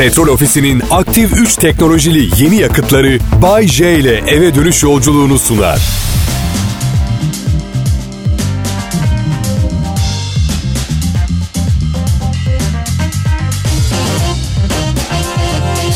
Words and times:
Petrol 0.00 0.28
Ofisi'nin 0.28 0.82
aktif 0.90 1.32
3 1.32 1.56
teknolojili 1.56 2.42
yeni 2.42 2.56
yakıtları 2.56 3.18
Bay 3.42 3.68
J 3.68 3.94
ile 3.94 4.16
eve 4.16 4.54
dönüş 4.54 4.82
yolculuğunu 4.82 5.38
sunar. 5.38 5.80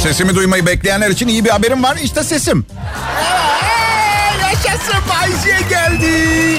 Sesimi 0.02 0.34
duymayı 0.34 0.66
bekleyenler 0.66 1.10
için 1.10 1.28
iyi 1.28 1.44
bir 1.44 1.50
haberim 1.50 1.82
var. 1.82 1.98
İşte 2.02 2.24
sesim. 2.24 2.66
Yaşasın 4.42 5.02
Bayce 5.10 5.68
geldi. 5.68 6.58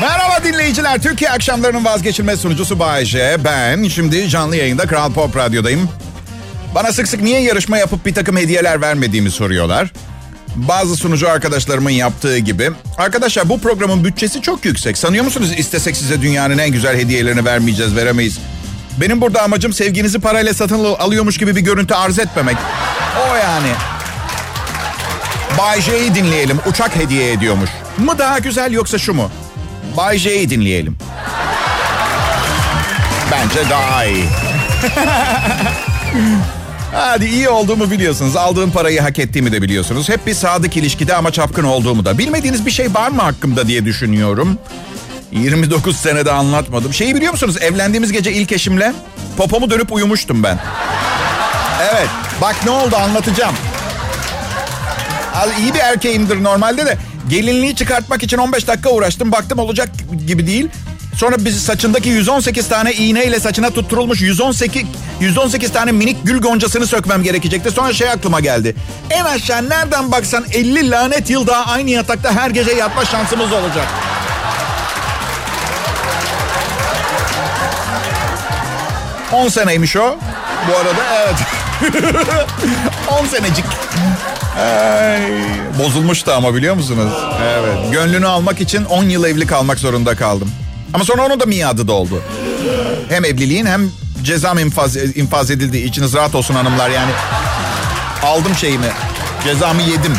Merhaba 0.00 0.44
dinleyiciler. 0.44 1.02
Türkiye 1.02 1.30
akşamlarının 1.30 1.84
vazgeçilmez 1.84 2.40
sunucusu 2.40 2.78
Bayce. 2.78 3.36
Ben 3.44 3.88
şimdi 3.88 4.28
canlı 4.28 4.56
yayında 4.56 4.86
Kral 4.86 5.12
Pop 5.12 5.36
Radyo'dayım. 5.36 5.88
Bana 6.74 6.92
sık 6.92 7.08
sık 7.08 7.22
niye 7.22 7.40
yarışma 7.40 7.78
yapıp 7.78 8.06
bir 8.06 8.14
takım 8.14 8.36
hediyeler 8.36 8.80
vermediğimi 8.80 9.30
soruyorlar. 9.30 9.92
Bazı 10.56 10.96
sunucu 10.96 11.30
arkadaşlarımın 11.30 11.90
yaptığı 11.90 12.38
gibi. 12.38 12.70
Arkadaşlar 12.98 13.48
bu 13.48 13.60
programın 13.60 14.04
bütçesi 14.04 14.42
çok 14.42 14.64
yüksek. 14.64 14.98
Sanıyor 14.98 15.24
musunuz 15.24 15.52
istesek 15.58 15.96
size 15.96 16.22
dünyanın 16.22 16.58
en 16.58 16.70
güzel 16.70 16.96
hediyelerini 16.96 17.44
vermeyeceğiz, 17.44 17.96
veremeyiz. 17.96 18.38
Benim 19.00 19.20
burada 19.20 19.42
amacım 19.42 19.72
sevginizi 19.72 20.18
parayla 20.18 20.54
satın 20.54 20.84
alıyormuş 20.84 21.38
gibi 21.38 21.56
bir 21.56 21.60
görüntü 21.60 21.94
arz 21.94 22.18
etmemek. 22.18 22.56
O 23.16 23.36
yani. 23.36 23.68
Bay 25.58 25.82
J'yi 25.82 26.14
dinleyelim. 26.14 26.60
Uçak 26.66 26.96
hediye 26.96 27.32
ediyormuş. 27.32 27.70
Mı 27.98 28.18
daha 28.18 28.38
güzel 28.38 28.72
yoksa 28.72 28.98
şu 28.98 29.14
mu? 29.14 29.30
Bay 29.96 30.18
J'yi 30.18 30.50
dinleyelim. 30.50 30.98
Bence 33.32 33.70
daha 33.70 34.04
iyi. 34.04 34.24
Hadi 36.92 37.24
iyi 37.24 37.48
olduğumu 37.48 37.90
biliyorsunuz. 37.90 38.36
Aldığım 38.36 38.70
parayı 38.70 39.00
hak 39.00 39.18
ettiğimi 39.18 39.52
de 39.52 39.62
biliyorsunuz. 39.62 40.08
Hep 40.08 40.26
bir 40.26 40.34
sadık 40.34 40.76
ilişkide 40.76 41.14
ama 41.14 41.32
çapkın 41.32 41.64
olduğumu 41.64 42.04
da. 42.04 42.18
Bilmediğiniz 42.18 42.66
bir 42.66 42.70
şey 42.70 42.94
var 42.94 43.10
mı 43.10 43.22
hakkımda 43.22 43.66
diye 43.68 43.84
düşünüyorum. 43.84 44.58
29 45.32 45.96
senede 45.96 46.32
anlatmadım. 46.32 46.94
Şeyi 46.94 47.14
biliyor 47.14 47.32
musunuz? 47.32 47.56
Evlendiğimiz 47.60 48.12
gece 48.12 48.32
ilk 48.32 48.52
eşimle 48.52 48.92
popomu 49.36 49.70
dönüp 49.70 49.92
uyumuştum 49.92 50.42
ben. 50.42 50.58
Evet. 51.92 52.08
Bak 52.40 52.56
ne 52.64 52.70
oldu 52.70 52.96
anlatacağım. 52.96 53.54
İyi 55.60 55.74
bir 55.74 55.78
erkeğimdir 55.78 56.42
normalde 56.44 56.86
de. 56.86 56.98
Gelinliği 57.28 57.74
çıkartmak 57.76 58.22
için 58.22 58.38
15 58.38 58.66
dakika 58.68 58.90
uğraştım. 58.90 59.32
Baktım 59.32 59.58
olacak 59.58 59.88
gibi 60.26 60.46
değil. 60.46 60.68
Sonra 61.16 61.36
biz 61.38 61.62
saçındaki 61.62 62.08
118 62.08 62.68
tane 62.68 62.92
iğneyle 62.92 63.40
saçına 63.40 63.70
tutturulmuş 63.70 64.20
118 64.20 64.82
118 65.20 65.72
tane 65.72 65.92
minik 65.92 66.16
gül 66.24 66.40
goncasını 66.40 66.86
sökmem 66.86 67.22
gerekecekti. 67.22 67.70
Sonra 67.70 67.92
şey 67.92 68.10
aklıma 68.10 68.40
geldi. 68.40 68.74
En 69.10 69.24
aşağı 69.24 69.68
nereden 69.68 70.12
baksan 70.12 70.44
50 70.52 70.90
lanet 70.90 71.30
yıl 71.30 71.46
daha 71.46 71.72
aynı 71.72 71.90
yatakta 71.90 72.32
her 72.32 72.50
gece 72.50 72.70
yatma 72.72 73.04
şansımız 73.04 73.52
olacak. 73.52 73.86
10 79.32 79.48
seneymiş 79.48 79.96
o. 79.96 80.16
Bu 80.68 80.76
arada 80.76 81.02
evet. 81.16 81.36
10 83.22 83.26
senecik. 83.26 83.64
Ay, 84.58 85.22
bozulmuştu 85.78 86.32
ama 86.32 86.54
biliyor 86.54 86.74
musunuz? 86.74 87.12
Evet. 87.42 87.92
Gönlünü 87.92 88.26
almak 88.26 88.60
için 88.60 88.84
10 88.84 89.04
yıl 89.04 89.24
evli 89.24 89.46
kalmak 89.46 89.78
zorunda 89.78 90.16
kaldım. 90.16 90.52
Ama 90.94 91.04
sonra 91.04 91.26
onun 91.26 91.40
da 91.40 91.46
miadı 91.46 91.88
doldu. 91.88 92.22
Hem 93.08 93.24
evliliğin 93.24 93.66
hem 93.66 93.90
cezam 94.24 94.58
infaz, 94.58 94.96
infaz 94.96 95.50
edildi. 95.50 95.78
İçiniz 95.78 96.14
rahat 96.14 96.34
olsun 96.34 96.54
hanımlar 96.54 96.90
yani. 96.90 97.10
Aldım 98.22 98.54
şeyimi. 98.54 98.86
Cezamı 99.44 99.82
yedim. 99.82 100.12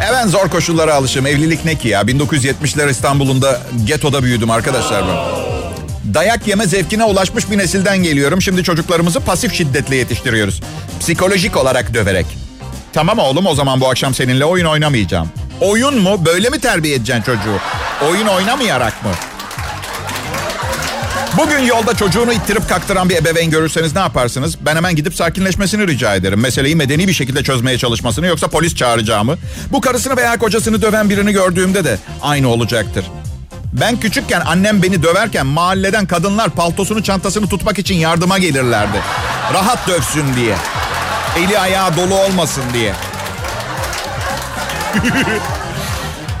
Hemen 0.00 0.28
zor 0.28 0.48
koşullara 0.48 0.94
alışım. 0.94 1.26
Evlilik 1.26 1.64
ne 1.64 1.74
ki 1.74 1.88
ya? 1.88 2.02
1970'ler 2.02 2.90
İstanbul'unda 2.90 3.60
getoda 3.84 4.22
büyüdüm 4.22 4.50
arkadaşlar 4.50 5.04
ben. 5.08 5.16
Dayak 6.14 6.48
yeme 6.48 6.66
zevkine 6.66 7.04
ulaşmış 7.04 7.50
bir 7.50 7.58
nesilden 7.58 8.02
geliyorum. 8.02 8.42
Şimdi 8.42 8.64
çocuklarımızı 8.64 9.20
pasif 9.20 9.54
şiddetle 9.54 9.96
yetiştiriyoruz. 9.96 10.60
Psikolojik 11.00 11.56
olarak 11.56 11.94
döverek. 11.94 12.26
Tamam 12.92 13.18
oğlum 13.18 13.46
o 13.46 13.54
zaman 13.54 13.80
bu 13.80 13.88
akşam 13.90 14.14
seninle 14.14 14.44
oyun 14.44 14.66
oynamayacağım. 14.66 15.28
Oyun 15.60 16.02
mu? 16.02 16.24
Böyle 16.26 16.50
mi 16.50 16.60
terbiye 16.60 16.94
edeceksin 16.94 17.22
çocuğu? 17.22 17.58
Oyun 18.10 18.26
oynamayarak 18.26 19.04
mı? 19.04 19.10
Bugün 21.46 21.58
yolda 21.58 21.94
çocuğunu 21.94 22.32
ittirip 22.32 22.68
kaktıran 22.68 23.08
bir 23.08 23.16
ebeveyn 23.16 23.50
görürseniz 23.50 23.94
ne 23.94 24.00
yaparsınız? 24.00 24.56
Ben 24.60 24.76
hemen 24.76 24.96
gidip 24.96 25.14
sakinleşmesini 25.14 25.86
rica 25.86 26.14
ederim. 26.14 26.40
Meseleyi 26.40 26.76
medeni 26.76 27.08
bir 27.08 27.12
şekilde 27.12 27.42
çözmeye 27.42 27.78
çalışmasını 27.78 28.26
yoksa 28.26 28.48
polis 28.48 28.74
çağıracağımı. 28.74 29.38
Bu 29.72 29.80
karısını 29.80 30.16
veya 30.16 30.38
kocasını 30.38 30.82
döven 30.82 31.10
birini 31.10 31.32
gördüğümde 31.32 31.84
de 31.84 31.98
aynı 32.22 32.48
olacaktır. 32.48 33.04
Ben 33.72 34.00
küçükken 34.00 34.40
annem 34.40 34.82
beni 34.82 35.02
döverken 35.02 35.46
mahalleden 35.46 36.06
kadınlar 36.06 36.50
paltosunu 36.50 37.02
çantasını 37.02 37.48
tutmak 37.48 37.78
için 37.78 37.94
yardıma 37.94 38.38
gelirlerdi. 38.38 38.98
Rahat 39.54 39.88
dövsün 39.88 40.34
diye. 40.36 40.56
Eli 41.38 41.58
ayağı 41.58 41.96
dolu 41.96 42.14
olmasın 42.14 42.64
diye. 42.74 42.92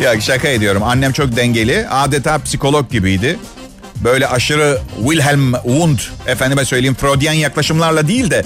ya 0.00 0.20
şaka 0.20 0.48
ediyorum. 0.48 0.82
Annem 0.82 1.12
çok 1.12 1.36
dengeli. 1.36 1.88
Adeta 1.88 2.38
psikolog 2.38 2.90
gibiydi. 2.90 3.38
Böyle 4.04 4.26
aşırı 4.26 4.78
Wilhelm 4.96 5.52
Wundt, 5.52 6.02
efendime 6.26 6.64
söyleyeyim 6.64 6.96
Freudian 7.00 7.32
yaklaşımlarla 7.32 8.08
değil 8.08 8.30
de 8.30 8.44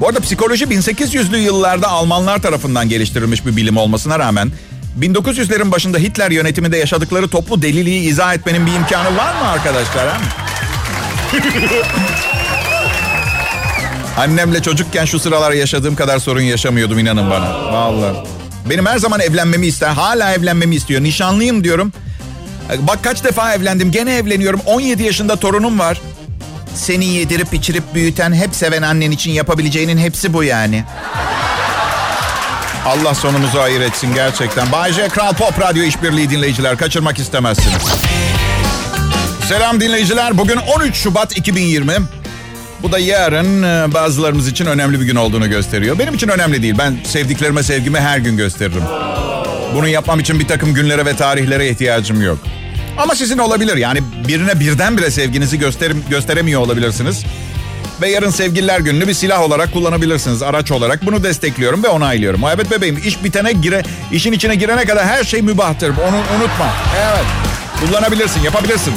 bu 0.00 0.08
arada 0.08 0.20
psikoloji 0.20 0.64
1800'lü 0.64 1.36
yıllarda 1.36 1.88
Almanlar 1.88 2.42
tarafından 2.42 2.88
geliştirilmiş 2.88 3.46
bir 3.46 3.56
bilim 3.56 3.76
olmasına 3.76 4.18
rağmen 4.18 4.52
1900'lerin 5.00 5.72
başında 5.72 5.98
Hitler 5.98 6.30
yönetiminde 6.30 6.76
yaşadıkları 6.76 7.28
toplu 7.28 7.62
deliliği 7.62 8.00
izah 8.00 8.34
etmenin 8.34 8.66
bir 8.66 8.72
imkanı 8.72 9.16
var 9.16 9.34
mı 9.34 9.48
arkadaşlar? 9.48 10.08
Ha? 10.08 10.18
Annemle 14.18 14.62
çocukken 14.62 15.04
şu 15.04 15.18
sıralar 15.18 15.52
yaşadığım 15.52 15.96
kadar 15.96 16.18
sorun 16.18 16.40
yaşamıyordum 16.40 16.98
inanın 16.98 17.30
bana. 17.30 17.72
Vallahi. 17.72 18.16
Benim 18.70 18.86
her 18.86 18.98
zaman 18.98 19.20
evlenmemi 19.20 19.66
ister. 19.66 19.88
Hala 19.88 20.32
evlenmemi 20.32 20.74
istiyor. 20.74 21.02
Nişanlıyım 21.02 21.64
diyorum. 21.64 21.92
Bak 22.78 22.98
kaç 23.04 23.24
defa 23.24 23.54
evlendim. 23.54 23.90
Gene 23.90 24.16
evleniyorum. 24.16 24.60
17 24.66 25.02
yaşında 25.02 25.36
torunum 25.36 25.78
var. 25.78 26.00
Seni 26.74 27.04
yedirip 27.06 27.54
içirip 27.54 27.94
büyüten 27.94 28.32
hep 28.32 28.54
seven 28.54 28.82
annen 28.82 29.10
için 29.10 29.30
yapabileceğinin 29.30 29.98
hepsi 29.98 30.32
bu 30.32 30.44
yani. 30.44 30.84
Allah 32.86 33.14
sonumuzu 33.14 33.60
hayır 33.60 33.80
etsin 33.80 34.14
gerçekten. 34.14 34.72
Bay 34.72 34.92
J 34.92 35.08
Kral 35.08 35.32
Pop 35.32 35.60
Radyo 35.60 35.82
İşbirliği 35.82 36.30
dinleyiciler 36.30 36.76
kaçırmak 36.76 37.18
istemezsiniz. 37.18 37.82
Selam 39.48 39.80
dinleyiciler. 39.80 40.38
Bugün 40.38 40.56
13 40.56 40.96
Şubat 40.96 41.36
2020. 41.38 41.92
Bu 42.82 42.92
da 42.92 42.98
yarın 42.98 43.62
e, 43.62 43.94
bazılarımız 43.94 44.48
için 44.48 44.66
önemli 44.66 45.00
bir 45.00 45.04
gün 45.04 45.16
olduğunu 45.16 45.50
gösteriyor. 45.50 45.98
Benim 45.98 46.14
için 46.14 46.28
önemli 46.28 46.62
değil. 46.62 46.74
Ben 46.78 46.96
sevdiklerime 47.04 47.62
sevgimi 47.62 48.00
her 48.00 48.18
gün 48.18 48.36
gösteririm. 48.36 48.82
Bunu 49.74 49.88
yapmam 49.88 50.20
için 50.20 50.40
bir 50.40 50.48
takım 50.48 50.74
günlere 50.74 51.06
ve 51.06 51.16
tarihlere 51.16 51.68
ihtiyacım 51.68 52.22
yok. 52.22 52.38
Ama 52.98 53.14
sizin 53.14 53.38
olabilir. 53.38 53.76
Yani 53.76 54.02
birine 54.28 54.60
birdenbire 54.60 55.10
sevginizi 55.10 55.58
gösterim, 55.58 56.04
gösteremiyor 56.10 56.60
olabilirsiniz. 56.60 57.24
Ve 58.00 58.10
yarın 58.10 58.30
sevgililer 58.30 58.80
gününü 58.80 59.08
bir 59.08 59.14
silah 59.14 59.42
olarak 59.42 59.72
kullanabilirsiniz. 59.72 60.42
Araç 60.42 60.70
olarak. 60.72 61.06
Bunu 61.06 61.24
destekliyorum 61.24 61.84
ve 61.84 61.88
onaylıyorum. 61.88 62.40
Evet 62.54 62.70
bebeğim 62.70 63.02
iş 63.06 63.24
bitene 63.24 63.52
gire, 63.52 63.82
işin 64.12 64.32
içine 64.32 64.54
girene 64.54 64.84
kadar 64.84 65.06
her 65.06 65.24
şey 65.24 65.42
mübahtır. 65.42 65.88
Onu 65.88 66.16
unutma. 66.16 66.72
Evet. 66.96 67.24
Kullanabilirsin, 67.80 68.42
yapabilirsin. 68.42 68.92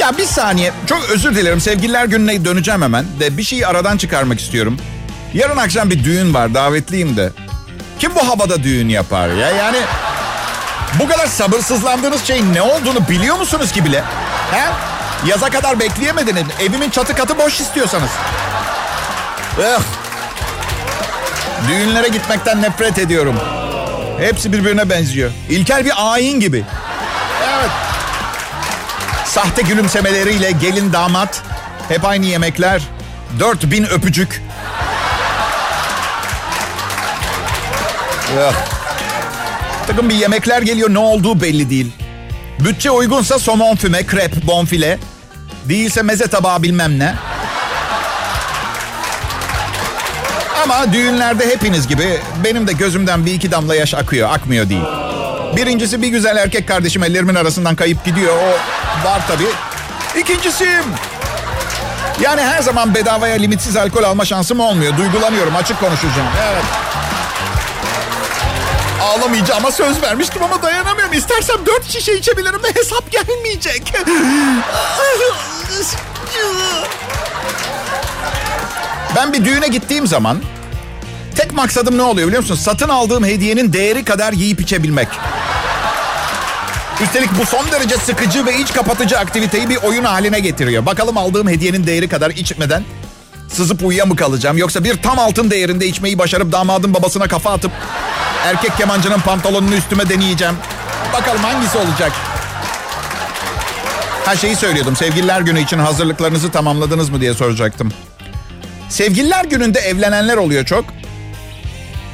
Ya 0.00 0.18
bir 0.18 0.24
saniye. 0.24 0.72
Çok 0.86 1.10
özür 1.10 1.34
dilerim. 1.34 1.60
Sevgililer 1.60 2.04
gününe 2.04 2.44
döneceğim 2.44 2.82
hemen. 2.82 3.04
De 3.20 3.36
bir 3.36 3.42
şeyi 3.42 3.66
aradan 3.66 3.96
çıkarmak 3.96 4.40
istiyorum. 4.40 4.76
Yarın 5.34 5.56
akşam 5.56 5.90
bir 5.90 6.04
düğün 6.04 6.34
var. 6.34 6.54
Davetliyim 6.54 7.16
de. 7.16 7.30
Kim 7.98 8.14
bu 8.14 8.28
havada 8.28 8.62
düğün 8.62 8.88
yapar 8.88 9.28
ya? 9.28 9.50
Yani 9.50 9.78
bu 10.98 11.08
kadar 11.08 11.26
sabırsızlandığınız 11.26 12.24
şeyin 12.24 12.54
ne 12.54 12.62
olduğunu 12.62 13.08
biliyor 13.08 13.36
musunuz 13.38 13.72
ki 13.72 13.84
bile? 13.84 14.04
He? 14.50 14.64
Yaza 15.26 15.50
kadar 15.50 15.80
bekleyemediniz. 15.80 16.44
Evimin 16.60 16.90
çatı 16.90 17.14
katı 17.14 17.38
boş 17.38 17.60
istiyorsanız. 17.60 18.10
Ugh. 19.58 19.82
Düğünlere 21.68 22.08
gitmekten 22.08 22.62
nefret 22.62 22.98
ediyorum. 22.98 23.40
Hepsi 24.18 24.52
birbirine 24.52 24.90
benziyor. 24.90 25.30
İlkel 25.48 25.84
bir 25.84 25.92
ayin 25.96 26.40
gibi. 26.40 26.64
Evet. 27.48 27.70
Sahte 29.24 29.62
gülümsemeleriyle 29.62 30.50
gelin 30.50 30.92
damat. 30.92 31.42
Hep 31.88 32.04
aynı 32.04 32.26
yemekler. 32.26 32.82
4000 33.40 33.84
öpücük. 33.84 34.42
Ugh 38.34 38.79
takım 39.90 40.08
bir 40.08 40.14
yemekler 40.14 40.62
geliyor 40.62 40.94
ne 40.94 40.98
olduğu 40.98 41.40
belli 41.40 41.70
değil. 41.70 41.92
Bütçe 42.60 42.90
uygunsa 42.90 43.38
somon 43.38 43.76
füme, 43.76 44.06
krep, 44.06 44.46
bonfile. 44.46 44.98
Değilse 45.68 46.02
meze 46.02 46.26
tabağı 46.26 46.62
bilmem 46.62 46.98
ne. 46.98 47.14
Ama 50.62 50.92
düğünlerde 50.92 51.46
hepiniz 51.46 51.88
gibi 51.88 52.18
benim 52.44 52.66
de 52.66 52.72
gözümden 52.72 53.26
bir 53.26 53.34
iki 53.34 53.50
damla 53.52 53.74
yaş 53.74 53.94
akıyor, 53.94 54.30
akmıyor 54.32 54.68
değil. 54.68 54.84
Birincisi 55.56 56.02
bir 56.02 56.08
güzel 56.08 56.36
erkek 56.36 56.68
kardeşim 56.68 57.04
ellerimin 57.04 57.34
arasından 57.34 57.76
kayıp 57.76 58.04
gidiyor. 58.04 58.36
O 58.36 58.50
var 59.08 59.22
tabii. 59.28 60.20
İkincisi 60.20 60.68
yani 62.20 62.40
her 62.40 62.62
zaman 62.62 62.94
bedavaya 62.94 63.36
limitsiz 63.36 63.76
alkol 63.76 64.02
alma 64.02 64.24
şansım 64.24 64.60
olmuyor. 64.60 64.96
Duygulanıyorum 64.96 65.56
açık 65.56 65.80
konuşacağım. 65.80 66.28
Evet. 66.52 66.89
Ağlamayacağıma 69.10 69.72
söz 69.72 70.02
vermiştim 70.02 70.42
ama 70.42 70.62
dayanamıyorum. 70.62 71.12
İstersem 71.12 71.66
dört 71.66 71.90
şişe 71.90 72.14
içebilirim 72.14 72.62
ve 72.62 72.68
hesap 72.80 73.10
gelmeyecek. 73.12 73.92
Ben 79.16 79.32
bir 79.32 79.44
düğüne 79.44 79.68
gittiğim 79.68 80.06
zaman 80.06 80.38
tek 81.36 81.52
maksadım 81.52 81.98
ne 81.98 82.02
oluyor 82.02 82.28
biliyor 82.28 82.42
musun? 82.42 82.54
Satın 82.54 82.88
aldığım 82.88 83.24
hediyenin 83.24 83.72
değeri 83.72 84.04
kadar 84.04 84.32
yiyip 84.32 84.60
içebilmek. 84.60 85.08
Üstelik 87.02 87.30
bu 87.40 87.46
son 87.46 87.72
derece 87.72 87.96
sıkıcı 87.96 88.46
ve 88.46 88.58
iç 88.58 88.72
kapatıcı 88.72 89.18
aktiviteyi 89.18 89.68
bir 89.68 89.76
oyun 89.76 90.04
haline 90.04 90.40
getiriyor. 90.40 90.86
Bakalım 90.86 91.18
aldığım 91.18 91.48
hediyenin 91.48 91.86
değeri 91.86 92.08
kadar 92.08 92.30
içmeden 92.30 92.84
sızıp 93.48 93.84
uyuya 93.84 94.06
mı 94.06 94.16
kalacağım? 94.16 94.58
Yoksa 94.58 94.84
bir 94.84 95.02
tam 95.02 95.18
altın 95.18 95.50
değerinde 95.50 95.86
içmeyi 95.86 96.18
başarıp 96.18 96.52
damadın 96.52 96.94
babasına 96.94 97.28
kafa 97.28 97.52
atıp 97.52 97.72
erkek 98.44 98.76
kemancının 98.76 99.20
pantolonunu 99.20 99.74
üstüme 99.74 100.08
deneyeceğim. 100.08 100.54
Bakalım 101.12 101.42
hangisi 101.42 101.78
olacak? 101.78 102.12
Ha 104.26 104.36
şeyi 104.36 104.56
söylüyordum. 104.56 104.96
Sevgililer 104.96 105.40
günü 105.40 105.60
için 105.60 105.78
hazırlıklarınızı 105.78 106.50
tamamladınız 106.50 107.10
mı 107.10 107.20
diye 107.20 107.34
soracaktım. 107.34 107.92
Sevgililer 108.88 109.44
gününde 109.44 109.78
evlenenler 109.78 110.36
oluyor 110.36 110.64
çok. 110.64 110.84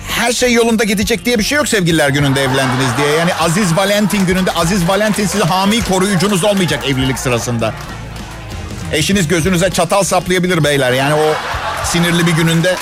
Her 0.08 0.32
şey 0.32 0.52
yolunda 0.52 0.84
gidecek 0.84 1.24
diye 1.24 1.38
bir 1.38 1.44
şey 1.44 1.56
yok 1.56 1.68
sevgililer 1.68 2.08
gününde 2.08 2.42
evlendiniz 2.42 2.96
diye. 2.98 3.08
Yani 3.18 3.34
Aziz 3.34 3.76
Valentin 3.76 4.26
gününde 4.26 4.52
Aziz 4.52 4.88
Valentin 4.88 5.26
size 5.26 5.44
hami 5.44 5.84
koruyucunuz 5.84 6.44
olmayacak 6.44 6.84
evlilik 6.88 7.18
sırasında. 7.18 7.74
Eşiniz 8.92 9.28
gözünüze 9.28 9.70
çatal 9.70 10.02
saplayabilir 10.02 10.64
beyler. 10.64 10.92
Yani 10.92 11.14
o 11.14 11.34
sinirli 11.84 12.26
bir 12.26 12.32
gününde 12.32 12.76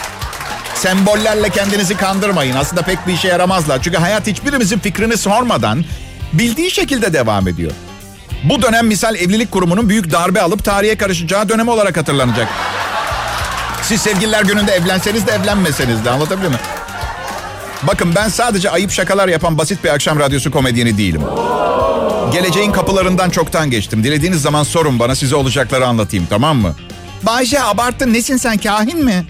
sembollerle 0.75 1.49
kendinizi 1.51 1.97
kandırmayın. 1.97 2.57
Aslında 2.57 2.83
pek 2.83 3.07
bir 3.07 3.13
işe 3.13 3.29
yaramazlar. 3.29 3.83
Çünkü 3.83 3.97
hayat 3.99 4.27
hiçbirimizin 4.27 4.79
fikrini 4.79 5.17
sormadan 5.17 5.85
bildiği 6.33 6.71
şekilde 6.71 7.13
devam 7.13 7.49
ediyor. 7.49 7.73
Bu 8.45 8.63
dönem 8.63 8.87
misal 8.87 9.17
evlilik 9.17 9.51
kurumunun 9.51 9.89
büyük 9.89 10.13
darbe 10.13 10.43
alıp 10.43 10.65
tarihe 10.65 10.97
karışacağı 10.97 11.49
dönem 11.49 11.69
olarak 11.69 11.97
hatırlanacak. 11.97 12.49
Siz 13.83 14.01
sevgililer 14.01 14.43
gününde 14.43 14.73
evlenseniz 14.73 15.27
de 15.27 15.33
evlenmeseniz 15.33 16.05
de 16.05 16.11
anlatabiliyor 16.11 16.51
muyum? 16.51 16.65
Bakın 17.83 18.15
ben 18.15 18.29
sadece 18.29 18.71
ayıp 18.71 18.91
şakalar 18.91 19.29
yapan 19.29 19.59
basit 19.59 19.85
bir 19.85 19.89
akşam 19.89 20.19
radyosu 20.19 20.51
komedyeni 20.51 20.99
değilim. 20.99 21.23
Geleceğin 22.33 22.73
kapılarından 22.73 23.31
çoktan 23.31 23.71
geçtim. 23.71 24.05
Dilediğiniz 24.05 24.43
zaman 24.43 24.63
sorun 24.63 24.99
bana 24.99 25.15
size 25.15 25.37
olacakları 25.37 25.87
anlatayım 25.87 26.27
tamam 26.31 26.57
mı? 26.57 26.75
Bayce 27.23 27.63
abarttın 27.63 28.13
nesin 28.13 28.37
sen 28.37 28.57
kahin 28.57 29.05
mi? 29.05 29.25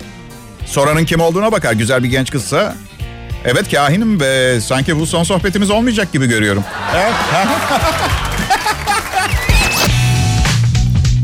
Soranın 0.67 1.05
kim 1.05 1.21
olduğuna 1.21 1.53
bakar. 1.53 1.73
Güzel 1.73 2.03
bir 2.03 2.09
genç 2.09 2.31
kızsa 2.31 2.75
Evet 3.45 3.71
kahinim 3.71 4.21
ve 4.21 4.61
sanki 4.61 5.01
bu 5.01 5.07
son 5.07 5.23
sohbetimiz 5.23 5.71
olmayacak 5.71 6.13
gibi 6.13 6.27
görüyorum. 6.27 6.65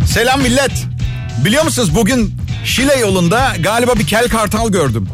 Selam 0.06 0.42
millet. 0.42 0.72
Biliyor 1.44 1.64
musunuz 1.64 1.94
bugün 1.94 2.40
Şile 2.64 2.94
yolunda 2.94 3.52
galiba 3.60 3.94
bir 3.94 4.06
kel 4.06 4.28
kartal 4.28 4.69
gördüm. 4.69 5.08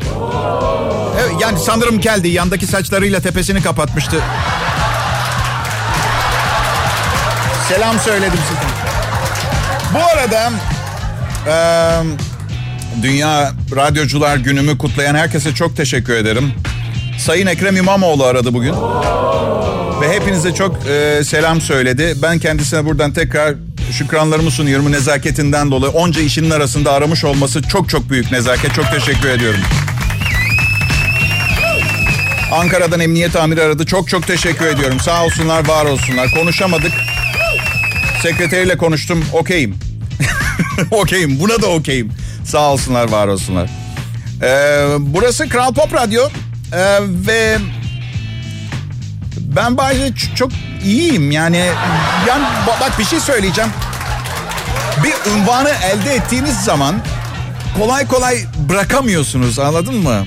Evet, 1.21 1.33
yani 1.41 1.59
sanırım 1.59 2.01
keldi. 2.01 2.29
Yandaki 2.29 2.67
saçlarıyla 2.67 3.21
tepesini 3.21 3.63
kapatmıştı. 3.63 4.23
Selam 7.69 8.01
söyledim 8.01 8.39
size. 8.49 8.61
Bu 9.95 9.99
arada 9.99 10.51
e, 11.47 11.55
Dünya 13.03 13.53
Radyocular 13.77 14.37
Günümü 14.37 14.79
kutlayan 14.79 15.15
herkese 15.15 15.55
çok 15.55 15.77
teşekkür 15.77 16.15
ederim. 16.15 16.53
Sayın 17.19 17.47
Ekrem 17.47 17.77
İmamoğlu 17.77 18.25
aradı 18.25 18.55
bugün. 18.55 18.75
Ve 20.01 20.15
hepinize 20.15 20.55
çok 20.55 20.87
e, 20.87 21.25
selam 21.25 21.61
söyledi. 21.61 22.15
Ben 22.23 22.39
kendisine 22.39 22.85
buradan 22.85 23.13
tekrar 23.13 23.55
şükranlarımı 23.93 24.51
sunuyorum 24.51 24.93
nezaketinden 24.93 25.71
dolayı. 25.71 25.93
Onca 25.93 26.21
işinin 26.21 26.51
arasında 26.51 26.93
aramış 26.93 27.25
olması 27.25 27.63
çok 27.63 27.89
çok 27.89 28.11
büyük 28.11 28.33
nezaket. 28.33 28.75
Çok 28.75 28.87
teşekkür 28.93 29.29
ediyorum. 29.29 29.61
Ankara'dan 32.53 33.01
emniyet 33.01 33.37
amiri 33.37 33.63
aradı. 33.63 33.87
Çok 33.87 34.09
çok 34.09 34.27
teşekkür 34.27 34.67
ediyorum. 34.67 35.01
Sağ 35.01 35.25
olsunlar, 35.25 35.69
var 35.69 35.85
olsunlar. 35.85 36.31
Konuşamadık. 36.31 36.93
Sekreteriyle 38.23 38.77
konuştum. 38.77 39.25
Okeyim. 39.33 39.77
okeyim. 40.91 41.41
Buna 41.41 41.63
da 41.63 41.67
okeyim. 41.67 42.13
Sağ 42.47 42.73
olsunlar, 42.73 43.11
var 43.11 43.29
olsunlar. 43.29 43.71
Ee, 44.43 44.87
burası 44.99 45.49
Kral 45.49 45.75
Pop 45.75 45.95
Radyo. 45.95 46.29
Ee, 46.73 46.99
ve 47.03 47.59
ben 49.37 49.79
bence 49.79 50.13
çok 50.35 50.51
iyiyim. 50.85 51.31
Yani, 51.31 51.71
yani 52.29 52.45
bak 52.67 52.99
bir 52.99 53.05
şey 53.05 53.21
söyleyeceğim. 53.21 53.71
Bir 55.05 55.31
unvanı 55.31 55.69
elde 55.69 56.15
ettiğiniz 56.15 56.65
zaman 56.65 56.95
kolay 57.79 58.07
kolay 58.09 58.45
bırakamıyorsunuz 58.69 59.59
anladın 59.59 59.95
mı? 59.95 60.27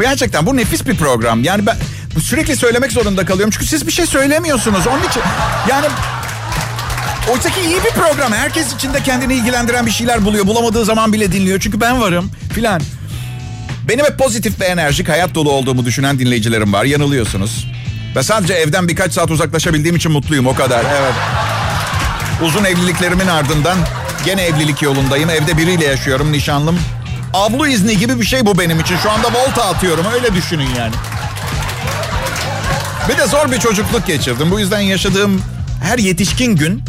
Gerçekten 0.00 0.46
bu 0.46 0.56
nefis 0.56 0.86
bir 0.86 0.96
program. 0.96 1.44
Yani 1.44 1.66
ben 1.66 1.76
sürekli 2.20 2.56
söylemek 2.56 2.92
zorunda 2.92 3.26
kalıyorum. 3.26 3.50
Çünkü 3.50 3.66
siz 3.66 3.86
bir 3.86 3.92
şey 3.92 4.06
söylemiyorsunuz. 4.06 4.86
Onun 4.86 5.08
için 5.08 5.22
yani 5.68 5.86
oysa 7.32 7.50
ki 7.50 7.60
iyi 7.60 7.84
bir 7.84 7.90
program. 7.90 8.32
Herkes 8.32 8.74
içinde 8.74 9.02
kendini 9.02 9.34
ilgilendiren 9.34 9.86
bir 9.86 9.90
şeyler 9.90 10.24
buluyor. 10.24 10.46
Bulamadığı 10.46 10.84
zaman 10.84 11.12
bile 11.12 11.32
dinliyor. 11.32 11.60
Çünkü 11.60 11.80
ben 11.80 12.00
varım 12.00 12.30
filan. 12.54 12.82
Benim 13.88 14.04
hep 14.04 14.18
pozitif 14.18 14.60
ve 14.60 14.64
enerjik 14.64 15.08
hayat 15.08 15.34
dolu 15.34 15.52
olduğumu 15.52 15.84
düşünen 15.84 16.18
dinleyicilerim 16.18 16.72
var. 16.72 16.84
Yanılıyorsunuz. 16.84 17.66
Ve 18.16 18.22
sadece 18.22 18.54
evden 18.54 18.88
birkaç 18.88 19.12
saat 19.12 19.30
uzaklaşabildiğim 19.30 19.96
için 19.96 20.12
mutluyum 20.12 20.46
o 20.46 20.54
kadar. 20.54 20.84
Evet. 21.00 21.14
Uzun 22.42 22.64
evliliklerimin 22.64 23.26
ardından 23.26 23.78
gene 24.24 24.42
evlilik 24.42 24.82
yolundayım. 24.82 25.30
Evde 25.30 25.56
biriyle 25.56 25.84
yaşıyorum 25.84 26.32
nişanlım. 26.32 26.78
Avlu 27.34 27.66
izni 27.66 27.98
gibi 27.98 28.20
bir 28.20 28.26
şey 28.26 28.46
bu 28.46 28.58
benim 28.58 28.80
için. 28.80 28.96
Şu 28.96 29.10
anda 29.10 29.28
volta 29.28 29.64
atıyorum 29.64 30.06
öyle 30.14 30.34
düşünün 30.34 30.68
yani. 30.78 30.94
Bir 33.08 33.18
de 33.18 33.26
zor 33.26 33.52
bir 33.52 33.58
çocukluk 33.58 34.06
geçirdim. 34.06 34.50
Bu 34.50 34.60
yüzden 34.60 34.80
yaşadığım 34.80 35.42
her 35.82 35.98
yetişkin 35.98 36.56
gün 36.56 36.82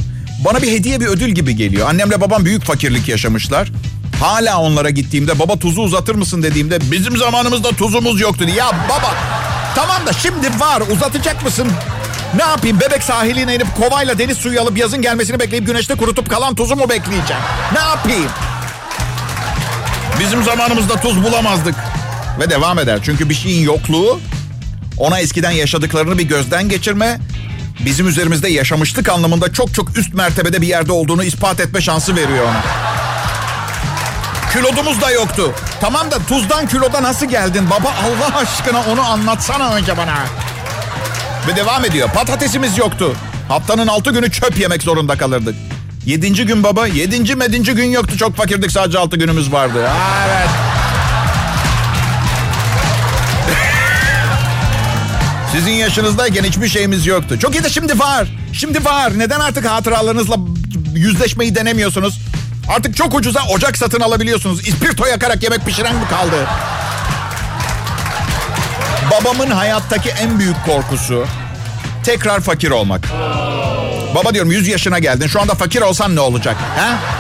bana 0.45 0.61
bir 0.61 0.71
hediye 0.71 0.99
bir 0.99 1.07
ödül 1.07 1.29
gibi 1.29 1.55
geliyor. 1.55 1.89
Annemle 1.89 2.21
babam 2.21 2.45
büyük 2.45 2.63
fakirlik 2.65 3.07
yaşamışlar. 3.07 3.71
Hala 4.19 4.61
onlara 4.61 4.89
gittiğimde 4.89 5.39
baba 5.39 5.59
tuzu 5.59 5.81
uzatır 5.81 6.15
mısın 6.15 6.43
dediğimde 6.43 6.91
bizim 6.91 7.17
zamanımızda 7.17 7.69
tuzumuz 7.69 8.21
yoktu. 8.21 8.45
Ya 8.57 8.67
baba 8.89 9.15
tamam 9.75 10.05
da 10.05 10.13
şimdi 10.13 10.47
var 10.59 10.81
uzatacak 10.91 11.43
mısın? 11.43 11.67
Ne 12.35 12.43
yapayım 12.43 12.79
bebek 12.79 13.03
sahiline 13.03 13.55
inip 13.55 13.67
kovayla 13.77 14.17
deniz 14.17 14.37
suyu 14.37 14.61
alıp 14.61 14.77
yazın 14.77 15.01
gelmesini 15.01 15.39
bekleyip 15.39 15.65
güneşte 15.65 15.95
kurutup 15.95 16.29
kalan 16.29 16.55
tuzu 16.55 16.75
mu 16.75 16.89
bekleyeceğim? 16.89 17.43
Ne 17.73 17.79
yapayım? 17.79 18.29
Bizim 20.19 20.43
zamanımızda 20.43 21.01
tuz 21.01 21.23
bulamazdık. 21.23 21.75
Ve 22.39 22.49
devam 22.49 22.79
eder. 22.79 22.99
Çünkü 23.03 23.29
bir 23.29 23.33
şeyin 23.33 23.63
yokluğu 23.63 24.19
ona 24.97 25.19
eskiden 25.19 25.51
yaşadıklarını 25.51 26.17
bir 26.17 26.23
gözden 26.23 26.69
geçirme, 26.69 27.19
bizim 27.79 28.07
üzerimizde 28.07 28.49
yaşamışlık 28.49 29.09
anlamında 29.09 29.53
çok 29.53 29.73
çok 29.73 29.97
üst 29.97 30.13
mertebede 30.13 30.61
bir 30.61 30.67
yerde 30.67 30.91
olduğunu 30.91 31.23
ispat 31.23 31.59
etme 31.59 31.81
şansı 31.81 32.15
veriyor 32.15 32.43
ona. 32.43 32.63
Külodumuz 34.51 35.01
da 35.01 35.11
yoktu. 35.11 35.53
Tamam 35.81 36.11
da 36.11 36.19
tuzdan 36.19 36.67
kiloda 36.67 37.03
nasıl 37.03 37.25
geldin 37.25 37.69
baba 37.69 37.89
Allah 37.89 38.37
aşkına 38.37 38.83
onu 38.91 39.01
anlatsana 39.01 39.73
önce 39.73 39.97
bana. 39.97 40.15
Ve 41.47 41.55
devam 41.55 41.85
ediyor. 41.85 42.09
Patatesimiz 42.09 42.77
yoktu. 42.77 43.15
Haftanın 43.47 43.87
altı 43.87 44.11
günü 44.11 44.31
çöp 44.31 44.59
yemek 44.59 44.83
zorunda 44.83 45.17
kalırdık. 45.17 45.55
Yedinci 46.05 46.45
gün 46.45 46.63
baba. 46.63 46.87
Yedinci 46.87 47.35
medinci 47.35 47.73
gün 47.73 47.89
yoktu. 47.89 48.17
Çok 48.17 48.35
fakirdik 48.35 48.71
sadece 48.71 48.99
altı 48.99 49.17
günümüz 49.17 49.51
vardı. 49.51 49.89
Evet. 50.27 50.68
Sizin 55.51 55.71
yaşınızdayken 55.71 56.43
hiçbir 56.43 56.67
şeyimiz 56.67 57.05
yoktu. 57.05 57.39
Çok 57.39 57.55
iyi 57.55 57.63
de 57.63 57.69
şimdi 57.69 57.99
var. 57.99 58.27
Şimdi 58.53 58.85
var. 58.85 59.19
Neden 59.19 59.39
artık 59.39 59.65
hatıralarınızla 59.65 60.35
yüzleşmeyi 60.95 61.55
denemiyorsunuz? 61.55 62.19
Artık 62.75 62.95
çok 62.95 63.15
ucuza 63.15 63.39
ocak 63.55 63.77
satın 63.77 64.01
alabiliyorsunuz. 64.01 64.67
İspirto 64.67 65.05
yakarak 65.05 65.43
yemek 65.43 65.65
pişiren 65.65 65.95
mi 65.95 66.07
kaldı? 66.09 66.47
Babamın 69.11 69.51
hayattaki 69.51 70.09
en 70.09 70.39
büyük 70.39 70.55
korkusu 70.65 71.25
tekrar 72.03 72.41
fakir 72.41 72.71
olmak. 72.71 73.01
Baba 74.15 74.33
diyorum 74.33 74.51
100 74.51 74.67
yaşına 74.67 74.99
geldin. 74.99 75.27
Şu 75.27 75.41
anda 75.41 75.53
fakir 75.55 75.81
olsan 75.81 76.15
ne 76.15 76.19
olacak? 76.19 76.57
He? 76.77 77.18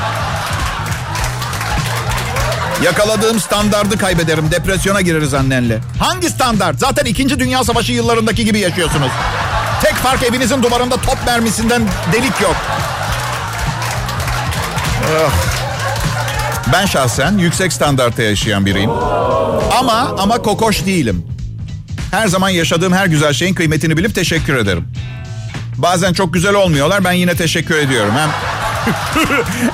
Yakaladığım 2.83 3.39
standardı 3.39 3.97
kaybederim. 3.97 4.51
Depresyona 4.51 5.01
gireriz 5.01 5.33
annenle. 5.33 5.79
Hangi 5.99 6.29
standart? 6.29 6.79
Zaten 6.79 7.05
2. 7.05 7.39
Dünya 7.39 7.63
Savaşı 7.63 7.91
yıllarındaki 7.91 8.45
gibi 8.45 8.59
yaşıyorsunuz. 8.59 9.11
Tek 9.83 9.93
fark 9.95 10.23
evinizin 10.23 10.63
duvarında 10.63 10.95
top 10.97 11.17
mermisinden 11.25 11.81
delik 12.13 12.41
yok. 12.41 12.55
Ben 16.73 16.85
şahsen 16.85 17.37
yüksek 17.37 17.73
standartta 17.73 18.23
yaşayan 18.23 18.65
biriyim. 18.65 18.91
Ama 19.79 20.15
ama 20.19 20.41
kokoş 20.41 20.85
değilim. 20.85 21.25
Her 22.11 22.27
zaman 22.27 22.49
yaşadığım 22.49 22.93
her 22.93 23.05
güzel 23.05 23.33
şeyin 23.33 23.53
kıymetini 23.53 23.97
bilip 23.97 24.15
teşekkür 24.15 24.55
ederim. 24.55 24.87
Bazen 25.77 26.13
çok 26.13 26.33
güzel 26.33 26.53
olmuyorlar. 26.55 27.03
Ben 27.03 27.11
yine 27.11 27.35
teşekkür 27.35 27.75
ediyorum. 27.75 28.13
Hem 28.17 28.29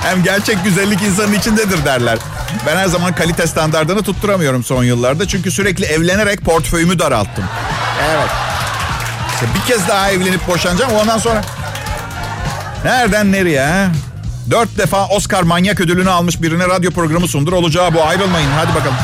hem 0.02 0.22
gerçek 0.22 0.64
güzellik 0.64 1.02
insanın 1.02 1.32
içindedir 1.32 1.84
derler. 1.84 2.18
Ben 2.66 2.76
her 2.76 2.86
zaman 2.86 3.14
kalite 3.14 3.46
standartını 3.46 4.02
tutturamıyorum 4.02 4.64
son 4.64 4.84
yıllarda. 4.84 5.28
Çünkü 5.28 5.50
sürekli 5.50 5.84
evlenerek 5.84 6.40
portföyümü 6.40 6.98
daralttım. 6.98 7.44
Evet. 8.10 8.30
İşte 9.34 9.46
bir 9.54 9.66
kez 9.74 9.88
daha 9.88 10.10
evlenip 10.10 10.48
boşanacağım. 10.48 10.92
Ondan 10.92 11.18
sonra 11.18 11.42
nereden 12.84 13.32
nereye? 13.32 13.86
Dört 14.50 14.78
defa 14.78 15.06
Oscar 15.06 15.42
manyak 15.42 15.80
ödülünü 15.80 16.10
almış 16.10 16.42
birine 16.42 16.68
radyo 16.68 16.90
programı 16.90 17.28
sundur. 17.28 17.52
Olacağı 17.52 17.94
bu 17.94 18.02
ayrılmayın. 18.02 18.50
Hadi 18.56 18.74
bakalım. 18.74 18.96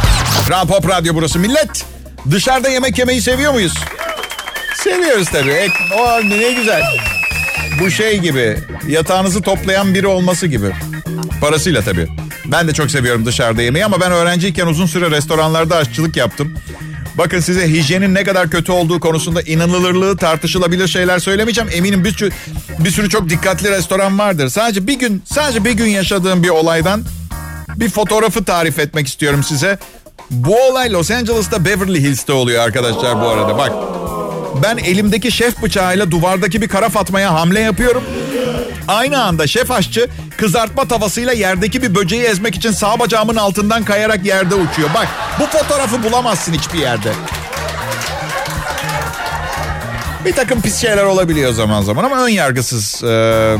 Kral 0.46 0.66
Pop 0.66 0.88
Radyo 0.88 1.14
burası. 1.14 1.38
Millet 1.38 1.86
dışarıda 2.30 2.68
yemek 2.68 2.98
yemeyi 2.98 3.22
seviyor 3.22 3.52
muyuz? 3.52 3.74
Seviyoruz 4.74 5.28
tabii. 5.32 5.50
Ek, 5.50 5.72
o 5.98 6.20
ne 6.28 6.52
güzel. 6.52 6.82
Bu 7.80 7.90
şey 7.90 8.18
gibi 8.18 8.58
yatağınızı 8.88 9.42
toplayan 9.42 9.94
biri 9.94 10.06
olması 10.06 10.46
gibi. 10.46 10.72
Parasıyla 11.40 11.82
tabii. 11.82 12.08
Ben 12.44 12.68
de 12.68 12.74
çok 12.74 12.90
seviyorum 12.90 13.26
dışarıda 13.26 13.62
yemeği 13.62 13.84
ama 13.84 14.00
ben 14.00 14.12
öğrenciyken 14.12 14.66
uzun 14.66 14.86
süre 14.86 15.10
restoranlarda 15.10 15.76
aşçılık 15.76 16.16
yaptım. 16.16 16.54
Bakın 17.14 17.40
size 17.40 17.68
hijyenin 17.68 18.14
ne 18.14 18.24
kadar 18.24 18.50
kötü 18.50 18.72
olduğu 18.72 19.00
konusunda 19.00 19.42
inanılırlığı 19.42 20.16
tartışılabilir 20.16 20.88
şeyler 20.88 21.18
söylemeyeceğim. 21.18 21.70
Eminim 21.72 22.04
bir 22.04 22.12
sürü, 22.12 22.30
bir 22.78 22.90
sürü 22.90 23.08
çok 23.08 23.28
dikkatli 23.28 23.70
restoran 23.70 24.18
vardır. 24.18 24.48
Sadece 24.48 24.86
bir 24.86 24.98
gün, 24.98 25.22
sadece 25.26 25.64
bir 25.64 25.72
gün 25.72 25.86
yaşadığım 25.86 26.42
bir 26.42 26.48
olaydan 26.48 27.04
bir 27.76 27.88
fotoğrafı 27.88 28.44
tarif 28.44 28.78
etmek 28.78 29.06
istiyorum 29.06 29.42
size. 29.42 29.78
Bu 30.30 30.56
olay 30.66 30.92
Los 30.92 31.10
Angeles'ta 31.10 31.64
Beverly 31.64 32.00
Hills'te 32.00 32.32
oluyor 32.32 32.62
arkadaşlar 32.64 33.20
bu 33.20 33.28
arada. 33.28 33.58
Bak 33.58 33.72
ben 34.62 34.76
elimdeki 34.76 35.32
şef 35.32 35.62
bıçağıyla 35.62 36.10
duvardaki 36.10 36.62
bir 36.62 36.68
kara 36.68 36.88
fatmaya 36.88 37.34
hamle 37.34 37.60
yapıyorum. 37.60 38.02
Aynı 38.88 39.22
anda 39.22 39.46
şef 39.46 39.70
aşçı 39.70 40.08
kızartma 40.36 40.88
tavasıyla 40.88 41.32
yerdeki 41.32 41.82
bir 41.82 41.94
böceği 41.94 42.22
ezmek 42.22 42.54
için 42.54 42.70
sağ 42.70 42.98
bacağımın 42.98 43.36
altından 43.36 43.84
kayarak 43.84 44.26
yerde 44.26 44.54
uçuyor. 44.54 44.90
Bak 44.94 45.08
bu 45.40 45.46
fotoğrafı 45.58 46.02
bulamazsın 46.02 46.52
hiçbir 46.52 46.78
yerde. 46.78 47.12
Bir 50.24 50.32
takım 50.32 50.62
pis 50.62 50.80
şeyler 50.80 51.04
olabiliyor 51.04 51.52
zaman 51.52 51.82
zaman 51.82 52.04
ama 52.04 52.24
ön 52.24 52.28
yargısız 52.28 53.04
e, 53.04 53.56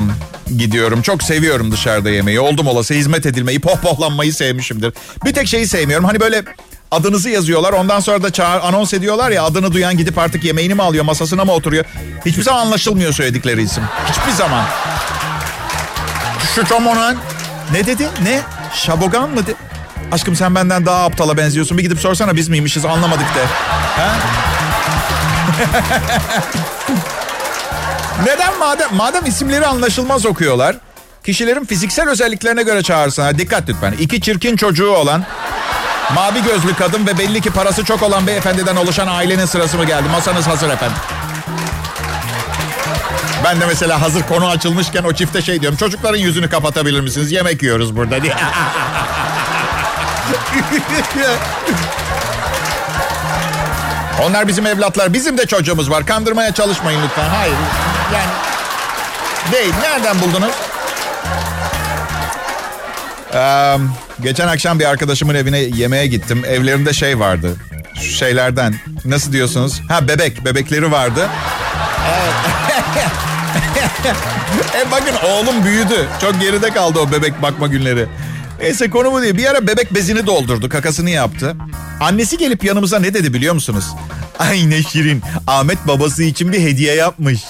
gidiyorum. 0.59 1.03
Çok 1.03 1.23
seviyorum 1.23 1.73
dışarıda 1.73 2.11
yemeği. 2.11 2.41
Oldum 2.41 2.67
olası 2.67 2.95
hizmet 2.95 3.27
edilmeyi, 3.27 3.61
pohpohlanmayı 3.61 4.35
sevmişimdir. 4.35 4.93
Bir 5.25 5.35
tek 5.35 5.49
şeyi 5.49 5.69
sevmiyorum. 5.69 6.05
Hani 6.05 6.21
böyle 6.21 6.43
adınızı 6.91 7.31
yazıyorlar. 7.31 7.73
Ondan 7.73 8.01
sonra 8.01 8.23
da 8.23 8.31
çağır, 8.31 8.61
anons 8.61 8.95
ediyorlar 8.95 9.31
ya 9.31 9.45
adını 9.45 9.73
duyan 9.73 9.97
gidip 9.97 10.19
artık 10.19 10.45
yemeğini 10.45 10.75
mi 10.75 10.83
alıyor, 10.83 11.05
masasına 11.05 11.45
mı 11.45 11.53
oturuyor? 11.53 11.85
Hiçbir 12.27 12.43
zaman 12.43 12.61
anlaşılmıyor 12.61 13.13
söyledikleri 13.13 13.63
isim. 13.63 13.83
Hiçbir 14.11 14.33
zaman. 14.33 14.65
Şu 16.55 16.65
çomonan. 16.65 17.17
Ne 17.73 17.87
dedi? 17.87 18.09
Ne? 18.23 18.41
Şabogan 18.75 19.31
mı? 19.31 19.47
De? 19.47 19.55
Aşkım 20.13 20.37
sen 20.37 20.55
benden 20.55 20.87
daha 20.87 21.05
aptala 21.05 21.37
benziyorsun. 21.37 21.79
Bir 21.79 21.83
gidip 21.83 21.99
sorsana 21.99 22.37
biz 22.37 22.49
miymişiz 22.49 22.85
anlamadık 22.85 23.35
de. 23.35 23.45
Ha? 23.97 24.15
Neden 28.27 28.59
madem 28.59 28.95
madem 28.95 29.27
isimleri 29.27 29.67
anlaşılmaz 29.67 30.27
okuyorlar? 30.27 30.77
Kişilerin 31.25 31.65
fiziksel 31.65 32.09
özelliklerine 32.09 32.63
göre 32.63 32.83
çağırsınlar. 32.83 33.39
Dikkat 33.39 33.69
lütfen. 33.69 33.93
İki 33.93 34.21
çirkin 34.21 34.57
çocuğu 34.57 34.91
olan 34.91 35.25
mavi 36.15 36.43
gözlü 36.43 36.75
kadın 36.75 37.07
ve 37.07 37.19
belli 37.19 37.41
ki 37.41 37.51
parası 37.51 37.85
çok 37.85 38.03
olan 38.03 38.27
beyefendiden 38.27 38.77
oluşan 38.77 39.07
ailenin 39.07 39.47
sırası 39.47 39.79
mı 39.79 39.85
geldi? 39.85 40.09
Masanız 40.13 40.47
hazır 40.47 40.71
efendim. 40.71 40.97
Ben 43.45 43.61
de 43.61 43.67
mesela 43.67 44.01
hazır 44.03 44.23
konu 44.23 44.49
açılmışken 44.49 45.05
o 45.05 45.13
çifte 45.13 45.43
şey 45.43 45.61
diyorum. 45.61 45.79
Çocukların 45.79 46.19
yüzünü 46.19 46.49
kapatabilir 46.49 47.01
misiniz? 47.01 47.33
Yemek 47.33 47.63
yiyoruz 47.63 47.97
burada 47.97 48.23
diye. 48.23 48.35
Onlar 54.23 54.49
bizim 54.49 54.67
evlatlar. 54.67 55.13
Bizim 55.13 55.39
de 55.39 55.47
çocuğumuz 55.47 55.91
var. 55.91 56.07
Kandırmaya 56.07 56.55
çalışmayın 56.55 57.01
lütfen. 57.05 57.29
Hayır. 57.29 57.55
Yani 58.15 58.31
değil. 59.53 59.75
Nereden 59.83 60.21
buldunuz? 60.21 60.53
Ee, 63.35 63.77
geçen 64.23 64.49
akşam 64.49 64.79
bir 64.79 64.85
arkadaşımın 64.85 65.35
evine 65.35 65.59
yemeğe 65.59 66.07
gittim. 66.07 66.45
Evlerinde 66.49 66.93
şey 66.93 67.19
vardı. 67.19 67.57
Şu 67.95 68.03
şeylerden. 68.13 68.75
Nasıl 69.05 69.33
diyorsunuz? 69.33 69.81
Ha 69.89 70.09
bebek. 70.09 70.45
Bebekleri 70.45 70.93
vardı. 70.93 71.29
Evet. 72.09 72.35
e 74.77 74.91
bakın 74.91 75.15
oğlum 75.29 75.65
büyüdü. 75.65 76.09
Çok 76.21 76.41
geride 76.41 76.71
kaldı 76.71 76.99
o 76.99 77.13
bebek 77.13 77.43
bakma 77.43 77.67
günleri. 77.67 78.07
Neyse 78.61 78.91
konu 78.91 79.13
bu 79.13 79.23
değil. 79.23 79.37
Bir 79.37 79.47
ara 79.51 79.67
bebek 79.67 79.95
bezini 79.95 80.27
doldurdu. 80.27 80.69
Kakasını 80.69 81.11
yaptı. 81.11 81.57
Annesi 82.01 82.39
gelip 82.39 82.65
yanımıza 82.65 82.99
ne 82.99 83.15
dedi 83.15 83.35
biliyor 83.35 83.55
musunuz? 83.55 83.85
Ay 84.39 84.71
ne 84.71 84.83
şirin. 84.83 85.23
Ahmet 85.47 85.89
babası 85.89 86.23
için 86.23 86.53
bir 86.53 86.61
hediye 86.61 86.95
yapmış. 86.95 87.41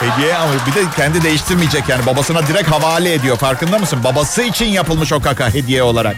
Hediye 0.00 0.36
ama 0.36 0.52
bir 0.66 0.74
de 0.74 0.84
kendi 0.96 1.22
değiştirmeyecek 1.22 1.88
yani. 1.88 2.06
Babasına 2.06 2.46
direkt 2.46 2.70
havale 2.70 3.14
ediyor. 3.14 3.36
Farkında 3.36 3.78
mısın? 3.78 3.98
Babası 4.04 4.42
için 4.42 4.66
yapılmış 4.66 5.12
o 5.12 5.20
kaka 5.20 5.54
hediye 5.54 5.82
olarak. 5.82 6.16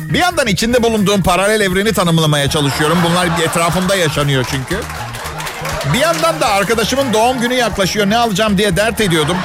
Bir 0.00 0.18
yandan 0.18 0.46
içinde 0.46 0.82
bulunduğum 0.82 1.22
paralel 1.22 1.60
evreni 1.60 1.92
tanımlamaya 1.92 2.50
çalışıyorum. 2.50 2.98
Bunlar 3.04 3.28
etrafımda 3.44 3.96
yaşanıyor 3.96 4.46
çünkü. 4.50 4.80
Bir 5.92 5.98
yandan 5.98 6.40
da 6.40 6.48
arkadaşımın 6.48 7.12
doğum 7.12 7.40
günü 7.40 7.54
yaklaşıyor. 7.54 8.10
Ne 8.10 8.16
alacağım 8.16 8.58
diye 8.58 8.76
dert 8.76 9.00
ediyordum. 9.00 9.36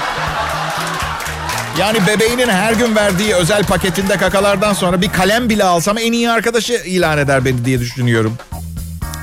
Yani 1.80 2.08
bebeğinin 2.08 2.50
her 2.50 2.74
gün 2.74 2.96
verdiği 2.96 3.36
özel 3.36 3.64
paketinde 3.64 4.18
kakalardan 4.18 4.74
sonra 4.74 5.02
bir 5.02 5.10
kalem 5.10 5.50
bile 5.50 5.64
alsam 5.64 5.98
en 5.98 6.12
iyi 6.12 6.32
arkadaşı 6.32 6.74
ilan 6.74 7.18
eder 7.18 7.46
beni 7.46 7.66
diye 7.66 7.80
düşünüyorum. 7.80 8.38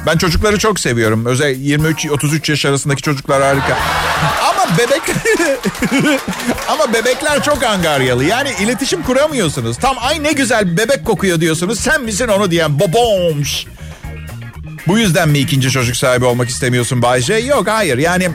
Ben 0.06 0.18
çocukları 0.18 0.58
çok 0.58 0.80
seviyorum. 0.80 1.26
Özel 1.26 1.56
23-33 1.56 2.50
yaş 2.50 2.64
arasındaki 2.66 3.02
çocuklar 3.02 3.42
harika. 3.42 3.76
Ama 4.50 4.78
bebek 4.78 5.02
ama 6.68 6.92
bebekler 6.92 7.42
çok 7.42 7.62
angaryalı. 7.62 8.24
Yani 8.24 8.50
iletişim 8.60 9.02
kuramıyorsunuz. 9.02 9.76
Tam 9.76 9.96
ay 10.00 10.22
ne 10.22 10.32
güzel 10.32 10.76
bebek 10.76 11.04
kokuyor 11.04 11.40
diyorsunuz. 11.40 11.80
Sen 11.80 12.02
misin 12.02 12.28
onu 12.28 12.50
diyen 12.50 12.80
bobomş. 12.80 13.66
Bu 14.88 14.98
yüzden 14.98 15.28
mi 15.28 15.38
ikinci 15.38 15.70
çocuk 15.70 15.96
sahibi 15.96 16.24
olmak 16.24 16.48
istemiyorsun 16.48 17.02
Bayce? 17.02 17.34
Yok 17.34 17.68
hayır 17.68 17.98
yani 17.98 18.28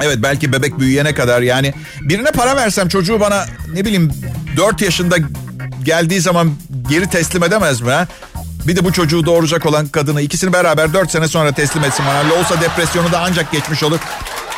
evet 0.00 0.18
belki 0.22 0.52
bebek 0.52 0.78
büyüyene 0.78 1.14
kadar 1.14 1.42
yani 1.42 1.74
birine 2.00 2.30
para 2.30 2.56
versem 2.56 2.88
çocuğu 2.88 3.20
bana 3.20 3.46
ne 3.72 3.84
bileyim 3.84 4.12
4 4.56 4.82
yaşında 4.82 5.16
geldiği 5.82 6.20
zaman 6.20 6.54
geri 6.88 7.10
teslim 7.10 7.42
edemez 7.44 7.80
mi 7.80 7.90
ha? 7.90 8.06
Bir 8.66 8.76
de 8.76 8.84
bu 8.84 8.92
çocuğu 8.92 9.26
doğuracak 9.26 9.66
olan 9.66 9.88
kadını 9.88 10.22
ikisini 10.22 10.52
beraber 10.52 10.92
4 10.92 11.10
sene 11.10 11.28
sonra 11.28 11.52
teslim 11.52 11.84
etsin 11.84 12.04
bana. 12.08 12.40
Olsa 12.40 12.60
depresyonu 12.60 13.12
da 13.12 13.20
ancak 13.20 13.52
geçmiş 13.52 13.82
olur. 13.82 13.98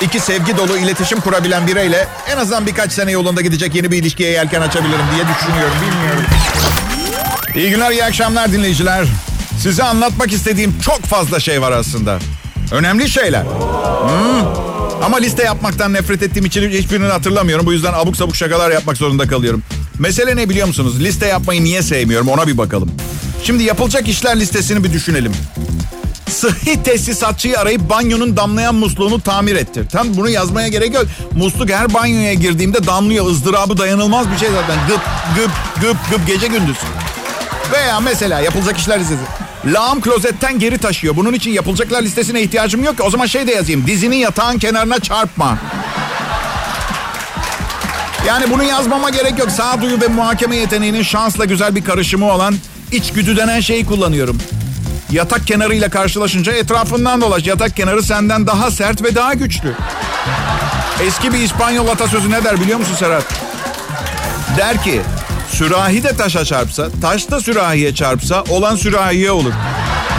İki 0.00 0.20
sevgi 0.20 0.56
dolu 0.56 0.78
iletişim 0.78 1.20
kurabilen 1.20 1.66
bireyle 1.66 2.08
en 2.32 2.36
azından 2.36 2.66
birkaç 2.66 2.92
sene 2.92 3.12
yolunda 3.12 3.40
gidecek 3.40 3.74
yeni 3.74 3.90
bir 3.90 3.98
ilişkiye 3.98 4.30
yelken 4.30 4.60
açabilirim 4.60 5.06
diye 5.14 5.24
düşünüyorum. 5.36 5.76
Bilmiyorum. 5.82 6.24
İyi 7.54 7.70
günler, 7.70 7.90
iyi 7.90 8.04
akşamlar 8.04 8.52
dinleyiciler. 8.52 9.06
Size 9.62 9.82
anlatmak 9.82 10.32
istediğim 10.32 10.80
çok 10.80 11.00
fazla 11.02 11.40
şey 11.40 11.62
var 11.62 11.72
aslında. 11.72 12.18
Önemli 12.72 13.08
şeyler. 13.10 13.42
Hmm. 13.42 14.66
Ama 15.04 15.16
liste 15.16 15.42
yapmaktan 15.42 15.92
nefret 15.92 16.22
ettiğim 16.22 16.46
için 16.46 16.70
hiçbirini 16.70 17.06
hatırlamıyorum. 17.06 17.66
Bu 17.66 17.72
yüzden 17.72 17.92
abuk 17.92 18.16
sabuk 18.16 18.36
şakalar 18.36 18.70
yapmak 18.70 18.96
zorunda 18.96 19.28
kalıyorum. 19.28 19.62
Mesele 19.98 20.36
ne 20.36 20.48
biliyor 20.48 20.66
musunuz? 20.66 21.00
Liste 21.00 21.26
yapmayı 21.26 21.64
niye 21.64 21.82
sevmiyorum 21.82 22.28
ona 22.28 22.46
bir 22.46 22.58
bakalım. 22.58 22.90
Şimdi 23.44 23.62
yapılacak 23.62 24.08
işler 24.08 24.40
listesini 24.40 24.84
bir 24.84 24.92
düşünelim. 24.92 25.32
Sıhhi 26.30 26.82
tesisatçıyı 26.82 27.58
arayıp 27.58 27.90
banyonun 27.90 28.36
damlayan 28.36 28.74
musluğunu 28.74 29.20
tamir 29.20 29.56
ettir. 29.56 29.88
Tam 29.88 30.16
bunu 30.16 30.28
yazmaya 30.28 30.68
gerek 30.68 30.94
yok. 30.94 31.04
Musluk 31.32 31.70
her 31.70 31.94
banyoya 31.94 32.34
girdiğimde 32.34 32.86
damlıyor. 32.86 33.26
ızdırabı 33.26 33.78
dayanılmaz 33.78 34.30
bir 34.30 34.38
şey 34.38 34.48
zaten. 34.48 34.78
Gıp 34.88 35.00
gıp 35.36 35.50
gıp 35.82 35.96
gıp 36.10 36.26
gece 36.26 36.46
gündüz. 36.46 36.76
Veya 37.72 38.00
mesela 38.00 38.40
yapılacak 38.40 38.78
işler 38.78 39.00
listesi. 39.00 39.45
Lağım 39.66 40.00
klozetten 40.00 40.58
geri 40.58 40.78
taşıyor. 40.78 41.16
Bunun 41.16 41.32
için 41.32 41.50
yapılacaklar 41.50 42.02
listesine 42.02 42.42
ihtiyacım 42.42 42.84
yok 42.84 42.96
ki. 42.96 43.02
O 43.02 43.10
zaman 43.10 43.26
şey 43.26 43.46
de 43.46 43.52
yazayım. 43.52 43.86
Dizini 43.86 44.16
yatağın 44.16 44.58
kenarına 44.58 44.98
çarpma. 44.98 45.58
Yani 48.26 48.50
bunu 48.50 48.62
yazmama 48.64 49.10
gerek 49.10 49.38
yok. 49.38 49.50
Sağduyu 49.50 50.00
ve 50.00 50.08
muhakeme 50.08 50.56
yeteneğinin 50.56 51.02
şansla 51.02 51.44
güzel 51.44 51.74
bir 51.74 51.84
karışımı 51.84 52.32
olan 52.32 52.54
İçgüdü 52.92 53.36
denen 53.36 53.60
şeyi 53.60 53.86
kullanıyorum. 53.86 54.38
Yatak 55.10 55.46
kenarıyla 55.46 55.88
karşılaşınca 55.88 56.52
etrafından 56.52 57.20
dolaş. 57.20 57.46
Yatak 57.46 57.76
kenarı 57.76 58.02
senden 58.02 58.46
daha 58.46 58.70
sert 58.70 59.02
ve 59.02 59.14
daha 59.14 59.34
güçlü. 59.34 59.74
Eski 61.06 61.32
bir 61.32 61.38
İspanyol 61.38 61.88
atasözü 61.88 62.30
ne 62.30 62.44
der 62.44 62.60
biliyor 62.60 62.78
musun 62.78 62.94
Serhat? 62.94 63.24
Der 64.56 64.82
ki 64.82 65.02
sürahi 65.56 66.02
de 66.02 66.16
taşa 66.16 66.44
çarpsa, 66.44 66.88
taş 67.02 67.30
da 67.30 67.40
sürahiye 67.40 67.94
çarpsa 67.94 68.44
olan 68.48 68.76
sürahiye 68.76 69.30
olur. 69.30 69.52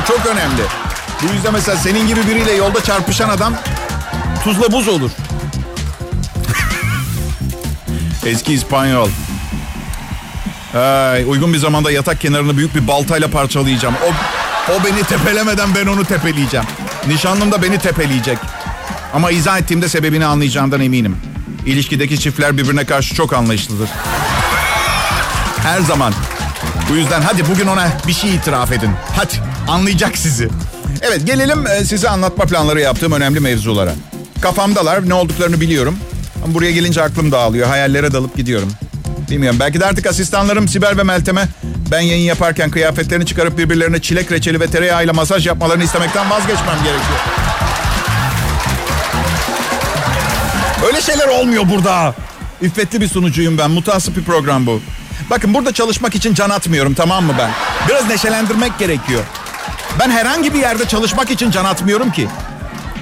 Bu 0.02 0.08
çok 0.08 0.26
önemli. 0.26 0.62
Bu 1.22 1.34
yüzden 1.34 1.54
mesela 1.54 1.78
senin 1.78 2.08
gibi 2.08 2.28
biriyle 2.28 2.52
yolda 2.52 2.84
çarpışan 2.84 3.30
adam 3.30 3.54
tuzla 4.44 4.72
buz 4.72 4.88
olur. 4.88 5.12
Eski 8.26 8.54
İspanyol. 8.54 9.10
Ay, 10.76 11.24
uygun 11.28 11.54
bir 11.54 11.58
zamanda 11.58 11.92
yatak 11.92 12.22
kenarını 12.22 12.58
büyük 12.58 12.76
bir 12.76 12.88
baltayla 12.88 13.28
parçalayacağım. 13.28 13.96
O, 13.96 14.08
o 14.72 14.86
beni 14.86 15.04
tepelemeden 15.04 15.76
ben 15.76 15.88
onu 15.88 16.06
tepeleyeceğim. 16.06 16.66
Nişanlım 17.08 17.52
da 17.52 17.62
beni 17.62 17.80
tepeleyecek. 17.80 18.38
Ama 19.14 19.32
izah 19.32 19.60
ettiğimde 19.60 19.90
sebebini 19.90 20.26
anlayacağından 20.26 20.82
eminim. 20.82 21.18
İlişkideki 21.66 22.20
çiftler 22.20 22.58
birbirine 22.58 22.86
karşı 22.86 23.16
çok 23.16 23.34
anlayışlıdır. 23.34 23.90
Her 25.68 25.82
zaman. 25.82 26.14
Bu 26.90 26.96
yüzden 26.96 27.22
hadi 27.22 27.48
bugün 27.50 27.68
ona 27.68 27.88
bir 28.08 28.14
şey 28.14 28.36
itiraf 28.36 28.72
edin. 28.72 28.90
Hadi 29.16 29.34
anlayacak 29.68 30.18
sizi. 30.18 30.50
Evet 31.02 31.26
gelelim 31.26 31.68
e, 31.68 31.86
size 31.86 32.10
anlatma 32.10 32.46
planları 32.46 32.82
yaptığım 32.82 33.12
önemli 33.12 33.40
mevzulara. 33.40 33.94
Kafamdalar 34.42 35.10
ne 35.10 35.14
olduklarını 35.14 35.62
biliyorum. 35.62 35.98
Ama 36.44 36.54
buraya 36.54 36.72
gelince 36.72 37.02
aklım 37.02 37.32
dağılıyor. 37.32 37.68
Hayallere 37.68 38.14
dalıp 38.14 38.36
gidiyorum. 38.36 38.72
Bilmiyorum 39.30 39.60
belki 39.60 39.80
de 39.80 39.86
artık 39.86 40.06
asistanlarım 40.08 40.68
Sibel 40.68 40.98
ve 40.98 41.04
Meltem'e 41.04 41.48
ben 41.92 42.02
yayın 42.02 42.26
yaparken 42.26 42.72
kıyafetlerini 42.72 43.26
çıkarıp 43.26 43.58
birbirlerine 43.58 44.02
çilek 44.02 44.32
reçeli 44.32 44.60
ve 44.60 44.68
tereyağıyla 44.68 45.14
masaj 45.14 45.48
yapmalarını 45.48 45.84
istemekten 45.84 46.30
vazgeçmem 46.30 46.78
gerekiyor. 46.84 47.20
Öyle 50.88 51.02
şeyler 51.02 51.28
olmuyor 51.28 51.64
burada. 51.70 52.16
İffetli 52.62 53.02
bir 53.02 53.08
sunucuyum 53.08 53.58
ben. 53.58 53.72
Mutasip 53.72 54.18
bir 54.18 54.24
program 54.24 54.66
bu. 54.66 54.82
Bakın 55.30 55.54
burada 55.54 55.74
çalışmak 55.74 56.16
için 56.16 56.34
can 56.34 56.50
atmıyorum 56.50 56.94
tamam 56.94 57.24
mı 57.24 57.34
ben? 57.40 57.50
Biraz 57.90 58.08
neşelendirmek 58.08 58.80
gerekiyor. 58.80 59.24
Ben 60.00 60.10
herhangi 60.10 60.54
bir 60.54 60.60
yerde 60.60 60.86
çalışmak 60.88 61.32
için 61.32 61.52
can 61.52 61.66
atmıyorum 61.66 62.12
ki. 62.12 62.28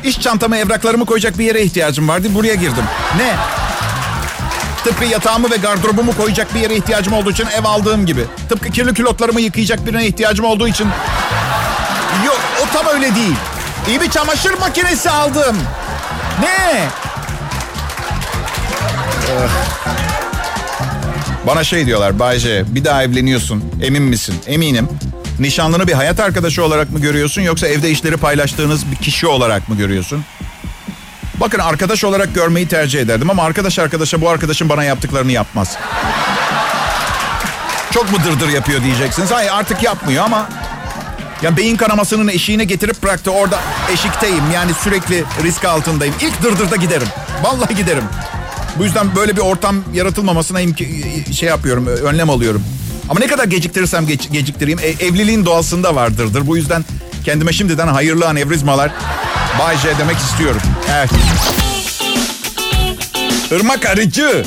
İş 0.03 0.21
çantamı, 0.21 0.57
evraklarımı 0.57 1.05
koyacak 1.05 1.39
bir 1.39 1.45
yere 1.45 1.61
ihtiyacım 1.61 2.07
vardı. 2.07 2.27
Buraya 2.31 2.55
girdim. 2.55 2.83
Ne? 3.17 3.35
Tıpkı 4.83 5.05
yatağımı 5.05 5.51
ve 5.51 5.57
gardırobumu 5.57 6.17
koyacak 6.17 6.55
bir 6.55 6.59
yere 6.59 6.75
ihtiyacım 6.75 7.13
olduğu 7.13 7.31
için 7.31 7.47
ev 7.59 7.63
aldığım 7.63 8.05
gibi. 8.05 8.25
Tıpkı 8.49 8.69
kirli 8.69 8.93
külotlarımı 8.93 9.41
yıkayacak 9.41 9.85
birine 9.85 10.07
ihtiyacım 10.07 10.45
olduğu 10.45 10.67
için... 10.67 10.87
Yok 12.25 12.39
o 12.63 12.73
tam 12.73 12.93
öyle 12.93 13.15
değil. 13.15 13.35
İyi 13.89 14.01
bir 14.01 14.09
çamaşır 14.09 14.53
makinesi 14.53 15.09
aldım. 15.09 15.57
Ne? 16.41 16.89
Bana 21.47 21.63
şey 21.63 21.85
diyorlar 21.85 22.19
Bayce 22.19 22.63
bir 22.67 22.85
daha 22.85 23.03
evleniyorsun 23.03 23.63
emin 23.81 24.03
misin? 24.03 24.35
Eminim. 24.47 24.89
Nişanlını 25.39 25.87
bir 25.87 25.93
hayat 25.93 26.19
arkadaşı 26.19 26.63
olarak 26.63 26.91
mı 26.91 26.99
görüyorsun 26.99 27.41
yoksa 27.41 27.67
evde 27.67 27.91
işleri 27.91 28.17
paylaştığınız 28.17 28.91
bir 28.91 28.95
kişi 28.95 29.27
olarak 29.27 29.69
mı 29.69 29.77
görüyorsun? 29.77 30.25
Bakın 31.39 31.59
arkadaş 31.59 32.03
olarak 32.03 32.35
görmeyi 32.35 32.67
tercih 32.67 33.01
ederdim 33.01 33.29
ama 33.29 33.43
arkadaş 33.43 33.79
arkadaşa 33.79 34.21
bu 34.21 34.29
arkadaşın 34.29 34.69
bana 34.69 34.83
yaptıklarını 34.83 35.31
yapmaz. 35.31 35.77
Çok 37.91 38.11
mu 38.11 38.17
dırdır 38.25 38.49
yapıyor 38.49 38.83
diyeceksiniz. 38.83 39.31
Hayır 39.31 39.51
artık 39.53 39.83
yapmıyor 39.83 40.23
ama 40.23 40.49
yani 41.41 41.57
beyin 41.57 41.75
kanamasının 41.75 42.27
eşiğine 42.27 42.63
getirip 42.63 43.03
bıraktı. 43.03 43.31
Orada 43.31 43.59
eşikteyim. 43.93 44.43
Yani 44.53 44.71
sürekli 44.73 45.23
risk 45.43 45.65
altındayım. 45.65 46.15
İlk 46.21 46.43
dırdırda 46.43 46.75
giderim. 46.75 47.07
Vallahi 47.43 47.75
giderim. 47.75 48.03
Bu 48.79 48.83
yüzden 48.83 49.15
böyle 49.15 49.35
bir 49.35 49.41
ortam 49.41 49.75
yaratılmamasına 49.93 50.61
imk- 50.61 51.33
şey 51.33 51.49
yapıyorum, 51.49 51.87
önlem 51.87 52.29
alıyorum. 52.29 52.63
Ama 53.09 53.19
ne 53.19 53.27
kadar 53.27 53.45
geciktirirsem 53.45 54.07
geç- 54.07 54.31
geciktireyim 54.31 54.79
e- 54.79 55.05
evliliğin 55.05 55.45
doğasında 55.45 55.95
vardırdır. 55.95 56.47
Bu 56.47 56.57
yüzden 56.57 56.85
kendime 57.25 57.53
şimdiden 57.53 57.87
hayırlı 57.87 58.27
anevrizmalar 58.27 58.91
Bay 59.59 59.77
J 59.77 59.97
demek 59.99 60.17
istiyorum. 60.17 60.61
Evet. 60.91 61.09
Irmak 63.51 63.85
Arıcı. 63.85 64.45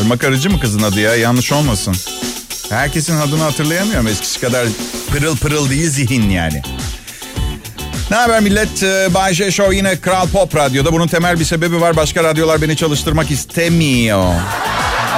Irmak 0.00 0.24
Arıcı 0.24 0.50
mı 0.50 0.60
kızın 0.60 0.82
adı 0.82 1.00
ya? 1.00 1.16
Yanlış 1.16 1.52
olmasın. 1.52 1.94
Herkesin 2.68 3.16
adını 3.16 3.42
hatırlayamıyorum. 3.42 4.06
Eskisi 4.06 4.40
kadar 4.40 4.66
pırıl 5.12 5.36
pırıl 5.36 5.70
değil 5.70 5.90
zihin 5.90 6.30
yani. 6.30 6.62
Ne 8.10 8.16
haber 8.16 8.40
millet? 8.40 8.82
Ee, 8.82 9.14
Bay 9.14 9.34
J 9.34 9.50
Show 9.50 9.76
yine 9.76 10.00
Kral 10.00 10.28
Pop 10.28 10.56
Radyo'da. 10.56 10.92
Bunun 10.92 11.06
temel 11.06 11.40
bir 11.40 11.44
sebebi 11.44 11.80
var. 11.80 11.96
Başka 11.96 12.24
radyolar 12.24 12.62
beni 12.62 12.76
çalıştırmak 12.76 13.30
istemiyor. 13.30 14.34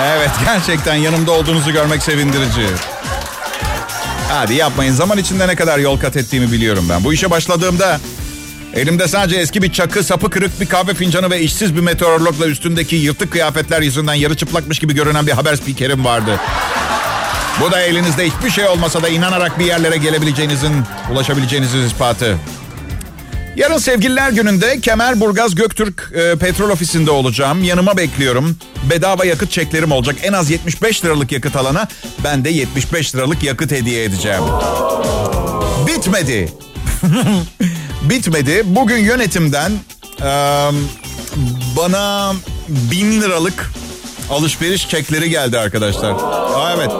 Evet 0.02 0.30
gerçekten 0.44 0.94
yanımda 0.94 1.32
olduğunuzu 1.32 1.72
görmek 1.72 2.02
sevindirici. 2.02 2.66
Hadi 4.28 4.54
yapmayın. 4.54 4.92
Zaman 4.92 5.18
içinde 5.18 5.48
ne 5.48 5.56
kadar 5.56 5.78
yol 5.78 6.00
kat 6.00 6.16
ettiğimi 6.16 6.52
biliyorum 6.52 6.86
ben. 6.90 7.04
Bu 7.04 7.12
işe 7.12 7.30
başladığımda 7.30 8.00
elimde 8.74 9.08
sadece 9.08 9.36
eski 9.36 9.62
bir 9.62 9.72
çakı, 9.72 10.04
sapı 10.04 10.30
kırık 10.30 10.60
bir 10.60 10.66
kahve 10.66 10.94
fincanı 10.94 11.30
ve 11.30 11.40
işsiz 11.40 11.76
bir 11.76 11.80
meteorologla 11.80 12.46
üstündeki 12.46 12.96
yırtık 12.96 13.32
kıyafetler 13.32 13.82
yüzünden 13.82 14.14
yarı 14.14 14.36
çıplakmış 14.36 14.78
gibi 14.78 14.94
görünen 14.94 15.26
bir 15.26 15.32
haber 15.32 15.56
spikerim 15.56 16.04
vardı. 16.04 16.40
Bu 17.60 17.72
da 17.72 17.80
elinizde 17.80 18.26
hiçbir 18.26 18.50
şey 18.50 18.68
olmasa 18.68 19.02
da 19.02 19.08
inanarak 19.08 19.58
bir 19.58 19.64
yerlere 19.64 19.96
gelebileceğinizin, 19.96 20.72
ulaşabileceğinizin 21.12 21.86
ispatı. 21.86 22.38
Yarın 23.56 23.78
sevgililer 23.78 24.30
gününde 24.30 24.80
Kemerburgaz 24.80 25.54
Göktürk 25.54 26.12
e, 26.14 26.36
petrol 26.36 26.70
ofisinde 26.70 27.10
olacağım. 27.10 27.64
Yanıma 27.64 27.96
bekliyorum. 27.96 28.56
Bedava 28.90 29.24
yakıt 29.24 29.50
çeklerim 29.50 29.92
olacak. 29.92 30.16
En 30.22 30.32
az 30.32 30.50
75 30.50 31.04
liralık 31.04 31.32
yakıt 31.32 31.56
alana 31.56 31.88
ben 32.24 32.44
de 32.44 32.50
75 32.50 33.14
liralık 33.14 33.42
yakıt 33.42 33.70
hediye 33.72 34.04
edeceğim. 34.04 34.42
Bitmedi. 35.86 36.48
Bitmedi. 38.02 38.62
Bugün 38.64 38.98
yönetimden 38.98 39.72
e, 40.20 40.24
bana 41.76 42.32
bin 42.68 43.20
liralık 43.22 43.70
alışveriş 44.30 44.88
çekleri 44.88 45.30
geldi 45.30 45.58
arkadaşlar. 45.58 46.10
Aa, 46.10 46.74
evet. 46.76 46.90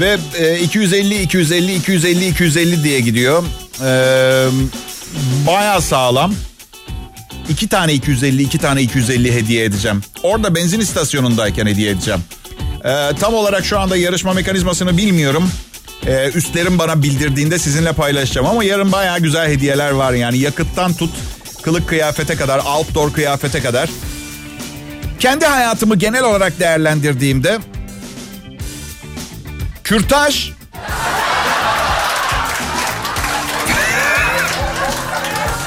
Ve 0.00 0.18
e, 0.38 0.58
250, 0.60 1.22
250, 1.22 1.74
250, 1.74 2.28
250 2.28 2.84
diye 2.84 3.00
gidiyor. 3.00 3.44
Eee 3.80 4.48
Baya 5.46 5.80
sağlam. 5.80 6.34
İki 7.48 7.68
tane 7.68 7.94
250, 7.94 8.42
iki 8.42 8.58
tane 8.58 8.82
250 8.82 9.34
hediye 9.34 9.64
edeceğim. 9.64 10.02
Orada 10.22 10.54
benzin 10.54 10.80
istasyonundayken 10.80 11.66
hediye 11.66 11.90
edeceğim. 11.90 12.20
Ee, 12.84 13.10
tam 13.20 13.34
olarak 13.34 13.64
şu 13.64 13.78
anda 13.78 13.96
yarışma 13.96 14.32
mekanizmasını 14.32 14.96
bilmiyorum. 14.96 15.50
Ee, 16.06 16.30
üstlerim 16.34 16.78
bana 16.78 17.02
bildirdiğinde 17.02 17.58
sizinle 17.58 17.92
paylaşacağım. 17.92 18.46
Ama 18.46 18.64
yarın 18.64 18.92
baya 18.92 19.18
güzel 19.18 19.50
hediyeler 19.50 19.90
var. 19.90 20.12
Yani 20.12 20.38
yakıttan 20.38 20.94
tut, 20.94 21.10
kılık 21.62 21.88
kıyafete 21.88 22.36
kadar, 22.36 22.58
outdoor 22.58 23.12
kıyafete 23.12 23.60
kadar. 23.60 23.90
Kendi 25.20 25.46
hayatımı 25.46 25.96
genel 25.96 26.24
olarak 26.24 26.60
değerlendirdiğimde... 26.60 27.58
Kürtaj 29.84 30.50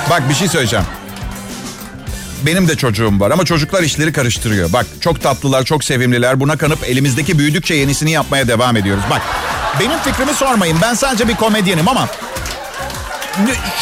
Bak 0.09 0.29
bir 0.29 0.33
şey 0.33 0.47
söyleyeceğim. 0.47 0.85
Benim 2.45 2.67
de 2.67 2.75
çocuğum 2.75 3.19
var 3.19 3.31
ama 3.31 3.45
çocuklar 3.45 3.83
işleri 3.83 4.13
karıştırıyor. 4.13 4.73
Bak 4.73 4.85
çok 5.01 5.21
tatlılar, 5.21 5.63
çok 5.63 5.83
sevimliler. 5.83 6.39
Buna 6.39 6.57
kanıp 6.57 6.83
elimizdeki 6.83 7.39
büyüdükçe 7.39 7.73
yenisini 7.73 8.11
yapmaya 8.11 8.47
devam 8.47 8.77
ediyoruz. 8.77 9.03
Bak 9.09 9.21
benim 9.79 9.99
fikrimi 9.99 10.33
sormayın. 10.33 10.77
Ben 10.81 10.93
sadece 10.93 11.27
bir 11.27 11.35
komedyenim 11.35 11.87
ama 11.87 12.07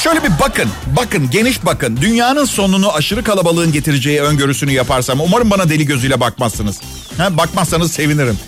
şöyle 0.03 0.23
bir 0.23 0.31
bakın, 0.39 0.69
bakın, 0.85 1.29
geniş 1.29 1.65
bakın. 1.65 1.97
Dünyanın 2.01 2.45
sonunu 2.45 2.93
aşırı 2.93 3.23
kalabalığın 3.23 3.71
getireceği 3.71 4.21
öngörüsünü 4.21 4.71
yaparsam 4.71 5.21
umarım 5.21 5.49
bana 5.51 5.69
deli 5.69 5.85
gözüyle 5.85 6.19
bakmazsınız. 6.19 6.81
Ha, 7.17 7.37
bakmazsanız 7.37 7.91
sevinirim. 7.91 8.39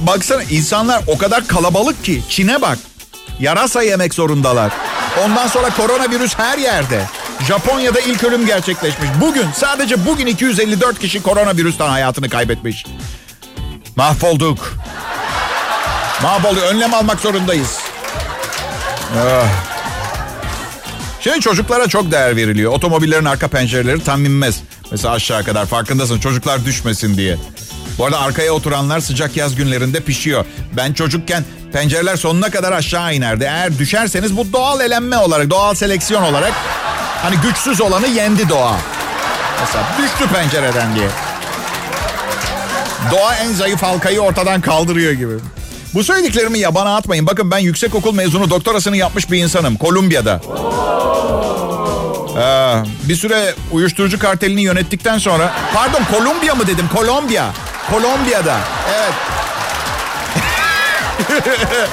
Baksana 0.00 0.42
insanlar 0.42 1.02
o 1.06 1.18
kadar 1.18 1.46
kalabalık 1.46 2.04
ki 2.04 2.22
Çin'e 2.28 2.62
bak. 2.62 2.78
Yarasa 3.40 3.82
yemek 3.82 4.14
zorundalar. 4.14 4.72
Ondan 5.24 5.46
sonra 5.46 5.70
koronavirüs 5.70 6.34
her 6.38 6.58
yerde. 6.58 7.04
Japonya'da 7.48 8.00
ilk 8.00 8.24
ölüm 8.24 8.46
gerçekleşmiş. 8.46 9.08
Bugün 9.20 9.46
sadece 9.54 10.06
bugün 10.06 10.26
254 10.26 10.98
kişi 10.98 11.22
koronavirüsten 11.22 11.88
hayatını 11.88 12.28
kaybetmiş. 12.28 12.84
Mahvolduk. 13.96 14.74
Mahvolduk. 16.22 16.62
Önlem 16.62 16.94
almak 16.94 17.20
zorundayız. 17.20 17.78
Ah. 19.18 19.46
Şimdi 21.20 21.40
çocuklara 21.40 21.88
çok 21.88 22.12
değer 22.12 22.36
veriliyor. 22.36 22.72
Otomobillerin 22.72 23.24
arka 23.24 23.48
pencereleri 23.48 24.04
tam 24.04 24.24
inmez. 24.24 24.60
Mesela 24.90 25.14
aşağı 25.14 25.44
kadar 25.44 25.66
farkındasın 25.66 26.18
çocuklar 26.18 26.64
düşmesin 26.64 27.16
diye. 27.16 27.36
Bu 27.98 28.04
arada 28.04 28.20
arkaya 28.20 28.52
oturanlar 28.52 29.00
sıcak 29.00 29.36
yaz 29.36 29.54
günlerinde 29.54 30.00
pişiyor. 30.00 30.44
Ben 30.76 30.92
çocukken 30.92 31.44
pencereler 31.72 32.16
sonuna 32.16 32.50
kadar 32.50 32.72
aşağı 32.72 33.14
inerdi. 33.14 33.44
Eğer 33.44 33.78
düşerseniz 33.78 34.36
bu 34.36 34.52
doğal 34.52 34.80
elenme 34.80 35.18
olarak, 35.18 35.50
doğal 35.50 35.74
seleksiyon 35.74 36.22
olarak 36.22 36.52
hani 37.22 37.36
güçsüz 37.36 37.80
olanı 37.80 38.06
yendi 38.06 38.48
doğa. 38.48 38.76
Mesela 39.60 39.84
düştü 39.98 40.34
pencereden 40.34 40.94
diye. 40.94 41.08
Doğa 43.10 43.34
en 43.34 43.52
zayıf 43.52 43.82
halkayı 43.82 44.20
ortadan 44.20 44.60
kaldırıyor 44.60 45.12
gibi. 45.12 45.34
Bu 45.94 46.04
söylediklerimi 46.04 46.58
yabana 46.58 46.96
atmayın. 46.96 47.26
Bakın 47.26 47.50
ben 47.50 47.58
yüksek 47.58 47.94
okul 47.94 48.14
mezunu 48.14 48.50
doktorasını 48.50 48.96
yapmış 48.96 49.30
bir 49.30 49.38
insanım. 49.42 49.76
Kolumbiya'da. 49.76 50.40
Ee, 52.38 53.08
bir 53.08 53.16
süre 53.16 53.54
uyuşturucu 53.72 54.18
kartelini 54.18 54.62
yönettikten 54.62 55.18
sonra... 55.18 55.52
Pardon 55.74 56.02
Kolombiya 56.12 56.54
mı 56.54 56.66
dedim? 56.66 56.88
Kolombiya. 56.94 57.46
Kolombiya'da. 57.90 58.56
Evet. 58.94 59.12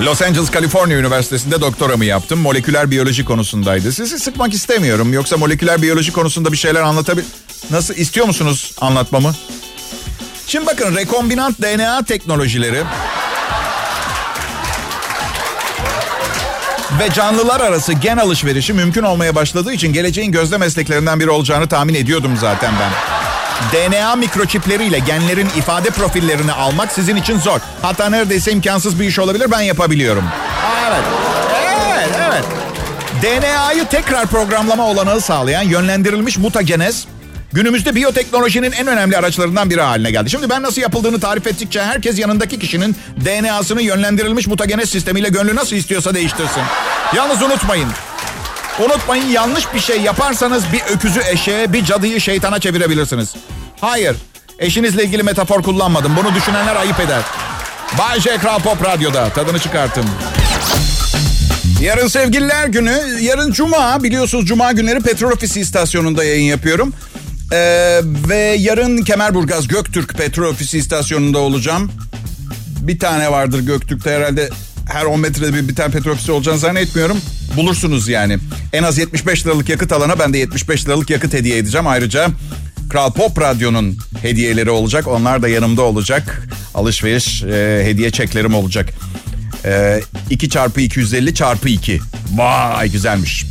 Los 0.00 0.22
Angeles, 0.22 0.50
Kaliforniya 0.50 0.98
Üniversitesi'nde 0.98 1.60
doktoramı 1.60 2.04
yaptım. 2.04 2.40
Moleküler 2.40 2.90
biyoloji 2.90 3.24
konusundaydı. 3.24 3.92
Sizi 3.92 4.18
sıkmak 4.18 4.54
istemiyorum. 4.54 5.12
Yoksa 5.12 5.36
moleküler 5.36 5.82
biyoloji 5.82 6.12
konusunda 6.12 6.52
bir 6.52 6.56
şeyler 6.56 6.80
anlatabilir... 6.80 7.26
Nasıl 7.70 7.94
istiyor 7.94 8.26
musunuz 8.26 8.74
anlatmamı? 8.80 9.34
Şimdi 10.46 10.66
bakın 10.66 10.96
rekombinant 10.96 11.62
DNA 11.62 12.04
teknolojileri 12.04 12.82
ve 17.00 17.10
canlılar 17.14 17.60
arası 17.60 17.92
gen 17.92 18.16
alışverişi 18.16 18.72
mümkün 18.72 19.02
olmaya 19.02 19.34
başladığı 19.34 19.72
için 19.72 19.92
geleceğin 19.92 20.32
gözde 20.32 20.58
mesleklerinden 20.58 21.20
biri 21.20 21.30
olacağını 21.30 21.68
tahmin 21.68 21.94
ediyordum 21.94 22.36
zaten 22.40 22.72
ben. 22.80 23.11
DNA 23.72 24.16
mikroçipleriyle 24.16 24.98
genlerin 24.98 25.48
ifade 25.56 25.90
profillerini 25.90 26.52
almak 26.52 26.92
sizin 26.92 27.16
için 27.16 27.38
zor. 27.38 27.60
Hatta 27.82 28.08
neredeyse 28.08 28.52
imkansız 28.52 29.00
bir 29.00 29.04
iş 29.04 29.18
olabilir 29.18 29.50
ben 29.50 29.60
yapabiliyorum. 29.60 30.24
Evet. 30.88 31.02
Evet, 31.88 32.10
evet. 32.28 32.44
DNA'yı 33.22 33.84
tekrar 33.84 34.26
programlama 34.26 34.86
olanağı 34.86 35.20
sağlayan 35.20 35.62
yönlendirilmiş 35.62 36.38
mutagenez 36.38 37.06
günümüzde 37.52 37.94
biyoteknolojinin 37.94 38.72
en 38.72 38.86
önemli 38.86 39.16
araçlarından 39.16 39.70
biri 39.70 39.80
haline 39.80 40.10
geldi. 40.10 40.30
Şimdi 40.30 40.50
ben 40.50 40.62
nasıl 40.62 40.80
yapıldığını 40.80 41.20
tarif 41.20 41.46
ettikçe 41.46 41.82
herkes 41.82 42.18
yanındaki 42.18 42.58
kişinin 42.58 42.96
DNA'sını 43.24 43.82
yönlendirilmiş 43.82 44.46
mutagenez 44.46 44.90
sistemiyle 44.90 45.28
gönlü 45.28 45.56
nasıl 45.56 45.76
istiyorsa 45.76 46.14
değiştirsin. 46.14 46.62
Yalnız 47.16 47.42
unutmayın. 47.42 47.88
Unutmayın 48.80 49.26
yanlış 49.26 49.74
bir 49.74 49.80
şey 49.80 50.00
yaparsanız 50.00 50.64
bir 50.72 50.94
öküzü 50.94 51.20
eşeğe, 51.32 51.72
bir 51.72 51.84
cadıyı 51.84 52.20
şeytana 52.20 52.60
çevirebilirsiniz. 52.60 53.34
Hayır. 53.80 54.16
Eşinizle 54.58 55.04
ilgili 55.04 55.22
metafor 55.22 55.62
kullanmadım. 55.62 56.16
Bunu 56.16 56.34
düşünenler 56.34 56.76
ayıp 56.76 57.00
eder. 57.00 57.22
Bay 57.98 58.20
J. 58.20 58.38
Kral 58.38 58.58
Pop 58.58 58.84
Radyo'da. 58.84 59.28
Tadını 59.28 59.58
çıkartın. 59.58 60.04
Yarın 61.80 62.08
sevgililer 62.08 62.66
günü. 62.66 63.18
Yarın 63.20 63.52
cuma. 63.52 64.02
Biliyorsunuz 64.02 64.46
cuma 64.46 64.72
günleri 64.72 65.00
petrol 65.00 65.30
ofisi 65.30 65.60
istasyonunda 65.60 66.24
yayın 66.24 66.44
yapıyorum. 66.44 66.94
Ee, 67.52 68.00
ve 68.28 68.36
yarın 68.58 69.02
Kemerburgaz 69.02 69.68
Göktürk 69.68 70.14
Petrol 70.14 70.48
Ofisi 70.48 70.78
istasyonunda 70.78 71.38
olacağım. 71.38 71.92
Bir 72.80 72.98
tane 72.98 73.32
vardır 73.32 73.60
Göktürk'te 73.60 74.10
herhalde 74.10 74.50
her 74.92 75.04
10 75.04 75.20
metrede 75.20 75.54
bir, 75.54 75.68
bir 75.68 75.74
tane 75.74 75.92
petrol 75.92 76.12
ofisi 76.12 76.32
olacağını 76.32 76.58
zannetmiyorum. 76.58 77.20
Bulursunuz 77.56 78.08
yani. 78.08 78.38
En 78.72 78.82
az 78.82 78.98
75 78.98 79.46
liralık 79.46 79.68
yakıt 79.68 79.92
alana 79.92 80.18
ben 80.18 80.32
de 80.32 80.38
75 80.38 80.86
liralık 80.86 81.10
yakıt 81.10 81.34
hediye 81.34 81.58
edeceğim. 81.58 81.86
Ayrıca 81.86 82.28
Kral 82.90 83.12
Pop 83.12 83.40
Radyo'nun 83.40 83.98
hediyeleri 84.22 84.70
olacak. 84.70 85.08
Onlar 85.08 85.42
da 85.42 85.48
yanımda 85.48 85.82
olacak. 85.82 86.48
Alışveriş 86.74 87.42
e, 87.42 87.82
hediye 87.84 88.10
çeklerim 88.10 88.54
olacak. 88.54 88.90
E, 89.64 90.00
2 90.30 90.50
çarpı 90.50 90.80
250 90.80 91.34
çarpı 91.34 91.68
2. 91.68 92.00
Vay 92.36 92.90
güzelmiş. 92.90 93.46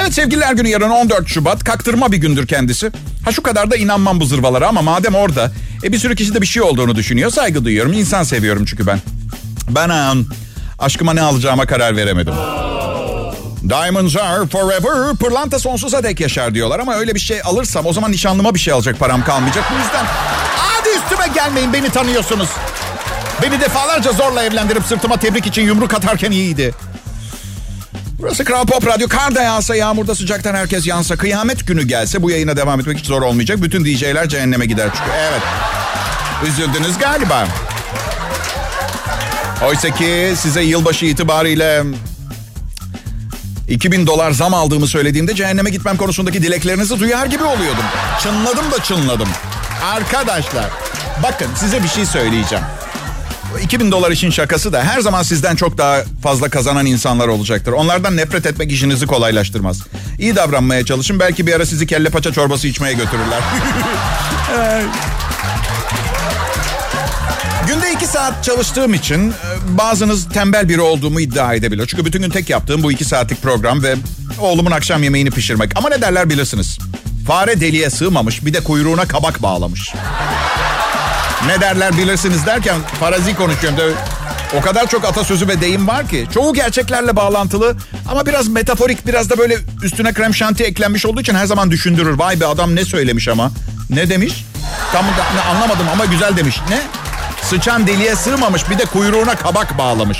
Evet 0.00 0.14
sevgililer 0.14 0.52
günü 0.52 0.68
yarın 0.68 0.90
14 0.90 1.28
Şubat. 1.28 1.64
Kaktırma 1.64 2.12
bir 2.12 2.16
gündür 2.16 2.46
kendisi. 2.46 2.90
Ha 3.24 3.32
şu 3.32 3.42
kadar 3.42 3.70
da 3.70 3.76
inanmam 3.76 4.20
bu 4.20 4.24
zırvalara 4.24 4.68
ama 4.68 4.82
madem 4.82 5.14
orada 5.14 5.52
e 5.84 5.92
bir 5.92 5.98
sürü 5.98 6.16
kişi 6.16 6.34
de 6.34 6.40
bir 6.40 6.46
şey 6.46 6.62
olduğunu 6.62 6.96
düşünüyor. 6.96 7.30
Saygı 7.30 7.64
duyuyorum. 7.64 7.92
İnsan 7.92 8.22
seviyorum 8.22 8.64
çünkü 8.64 8.86
ben. 8.86 9.00
Ben 9.70 9.90
aşkıma 10.78 11.14
ne 11.14 11.22
alacağıma 11.22 11.66
karar 11.66 11.96
veremedim. 11.96 12.34
Diamonds 13.68 14.16
are 14.16 14.46
forever. 14.46 15.16
Pırlanta 15.16 15.58
sonsuza 15.58 16.02
dek 16.02 16.20
yaşar 16.20 16.54
diyorlar 16.54 16.80
ama 16.80 16.94
öyle 16.94 17.14
bir 17.14 17.20
şey 17.20 17.40
alırsam 17.44 17.86
o 17.86 17.92
zaman 17.92 18.12
nişanlıma 18.12 18.54
bir 18.54 18.60
şey 18.60 18.72
alacak 18.72 18.98
param 18.98 19.24
kalmayacak. 19.24 19.64
Bu 19.70 19.78
yüzden 19.78 20.04
hadi 20.56 20.88
üstüme 20.88 21.26
gelmeyin 21.34 21.72
beni 21.72 21.90
tanıyorsunuz. 21.90 22.48
Beni 23.42 23.60
defalarca 23.60 24.12
zorla 24.12 24.42
evlendirip 24.42 24.84
sırtıma 24.86 25.16
tebrik 25.16 25.46
için 25.46 25.62
yumruk 25.62 25.94
atarken 25.94 26.30
iyiydi. 26.30 26.74
Burası 28.18 28.44
Kral 28.44 28.66
Pop 28.66 28.86
Radyo. 28.86 29.08
Kar 29.08 29.34
da 29.34 29.42
yağsa, 29.42 29.76
yağmurda 29.76 30.14
sıcaktan 30.14 30.54
herkes 30.54 30.86
yansa, 30.86 31.16
kıyamet 31.16 31.66
günü 31.66 31.82
gelse 31.82 32.22
bu 32.22 32.30
yayına 32.30 32.56
devam 32.56 32.80
etmek 32.80 32.98
hiç 32.98 33.06
zor 33.06 33.22
olmayacak. 33.22 33.62
Bütün 33.62 33.84
DJ'ler 33.84 34.28
cehenneme 34.28 34.66
gider 34.66 34.88
çünkü. 34.98 35.10
Evet. 35.16 35.42
Üzüldünüz 36.48 36.98
galiba. 36.98 37.46
Oysa 39.68 39.90
ki 39.90 40.34
size 40.36 40.62
yılbaşı 40.62 41.06
itibariyle 41.06 41.82
2000 43.68 44.06
dolar 44.06 44.30
zam 44.30 44.54
aldığımı 44.54 44.86
söylediğimde 44.86 45.34
cehenneme 45.34 45.70
gitmem 45.70 45.96
konusundaki 45.96 46.42
dileklerinizi 46.42 47.00
duyar 47.00 47.26
gibi 47.26 47.44
oluyordum. 47.44 47.84
Çınladım 48.22 48.70
da 48.70 48.82
çınladım. 48.82 49.28
Arkadaşlar 49.84 50.64
bakın 51.22 51.48
size 51.56 51.82
bir 51.82 51.88
şey 51.88 52.06
söyleyeceğim. 52.06 52.64
2000 53.62 53.92
dolar 53.92 54.10
için 54.10 54.30
şakası 54.30 54.72
da 54.72 54.82
her 54.84 55.00
zaman 55.00 55.22
sizden 55.22 55.56
çok 55.56 55.78
daha 55.78 56.02
fazla 56.22 56.48
kazanan 56.48 56.86
insanlar 56.86 57.28
olacaktır. 57.28 57.72
Onlardan 57.72 58.16
nefret 58.16 58.46
etmek 58.46 58.72
işinizi 58.72 59.06
kolaylaştırmaz. 59.06 59.78
İyi 60.18 60.36
davranmaya 60.36 60.84
çalışın. 60.84 61.20
Belki 61.20 61.46
bir 61.46 61.52
ara 61.52 61.66
sizi 61.66 61.86
kelle 61.86 62.10
paça 62.10 62.32
çorbası 62.32 62.68
içmeye 62.68 62.94
götürürler. 62.94 63.40
Günde 67.66 67.92
iki 67.92 68.06
saat 68.06 68.44
çalıştığım 68.44 68.94
için 68.94 69.30
e, 69.30 69.34
bazınız 69.78 70.28
tembel 70.28 70.68
biri 70.68 70.80
olduğumu 70.80 71.20
iddia 71.20 71.54
edebilir. 71.54 71.86
Çünkü 71.86 72.04
bütün 72.04 72.22
gün 72.22 72.30
tek 72.30 72.50
yaptığım 72.50 72.82
bu 72.82 72.92
iki 72.92 73.04
saatlik 73.04 73.42
program 73.42 73.82
ve 73.82 73.96
oğlumun 74.40 74.70
akşam 74.70 75.02
yemeğini 75.02 75.30
pişirmek. 75.30 75.72
Ama 75.76 75.88
ne 75.88 76.02
derler 76.02 76.30
bilirsiniz. 76.30 76.78
Fare 77.26 77.60
deliğe 77.60 77.90
sığmamış 77.90 78.44
bir 78.46 78.54
de 78.54 78.60
kuyruğuna 78.60 79.08
kabak 79.08 79.42
bağlamış. 79.42 79.94
Ne 81.46 81.60
derler 81.60 81.98
bilirsiniz 81.98 82.46
derken 82.46 82.76
farazi 83.00 83.34
konuşuyorum. 83.34 83.78
De, 83.78 83.92
o 84.58 84.60
kadar 84.60 84.86
çok 84.86 85.04
atasözü 85.04 85.48
ve 85.48 85.60
deyim 85.60 85.88
var 85.88 86.08
ki. 86.08 86.26
Çoğu 86.34 86.54
gerçeklerle 86.54 87.16
bağlantılı 87.16 87.76
ama 88.10 88.26
biraz 88.26 88.48
metaforik 88.48 89.06
biraz 89.06 89.30
da 89.30 89.38
böyle 89.38 89.58
üstüne 89.82 90.12
krem 90.12 90.34
şanti 90.34 90.64
eklenmiş 90.64 91.06
olduğu 91.06 91.20
için 91.20 91.34
her 91.34 91.46
zaman 91.46 91.70
düşündürür. 91.70 92.18
Vay 92.18 92.40
be 92.40 92.46
adam 92.46 92.76
ne 92.76 92.84
söylemiş 92.84 93.28
ama. 93.28 93.50
Ne 93.90 94.08
demiş? 94.08 94.44
Tam 94.92 95.04
da, 95.04 95.44
anlamadım 95.50 95.86
ama 95.92 96.04
güzel 96.04 96.36
demiş. 96.36 96.60
Ne? 96.70 96.82
Sıçan 97.42 97.86
deliğe 97.86 98.16
sığmamış 98.16 98.70
bir 98.70 98.78
de 98.78 98.84
kuyruğuna 98.84 99.36
kabak 99.36 99.78
bağlamış. 99.78 100.18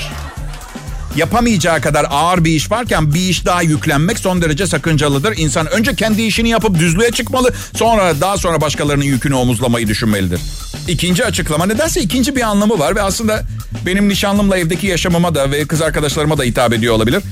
Yapamayacağı 1.15 1.81
kadar 1.81 2.05
ağır 2.09 2.45
bir 2.45 2.51
iş 2.51 2.71
varken 2.71 3.13
bir 3.13 3.19
iş 3.19 3.45
daha 3.45 3.61
yüklenmek 3.61 4.19
son 4.19 4.41
derece 4.41 4.67
sakıncalıdır. 4.67 5.37
İnsan 5.37 5.67
önce 5.67 5.95
kendi 5.95 6.21
işini 6.21 6.49
yapıp 6.49 6.79
düzlüğe 6.79 7.11
çıkmalı. 7.11 7.53
Sonra 7.75 8.21
daha 8.21 8.37
sonra 8.37 8.61
başkalarının 8.61 9.03
yükünü 9.03 9.35
omuzlamayı 9.35 9.87
düşünmelidir. 9.87 10.41
İkinci 10.87 11.25
açıklama 11.25 11.65
nedense 11.65 12.01
ikinci 12.01 12.35
bir 12.35 12.41
anlamı 12.41 12.79
var 12.79 12.95
ve 12.95 13.01
aslında 13.01 13.43
benim 13.85 14.09
nişanlımla 14.09 14.57
evdeki 14.57 14.87
yaşamıma 14.87 15.35
da 15.35 15.51
ve 15.51 15.65
kız 15.65 15.81
arkadaşlarıma 15.81 16.37
da 16.37 16.43
hitap 16.43 16.73
ediyor 16.73 16.95
olabilir. 16.95 17.23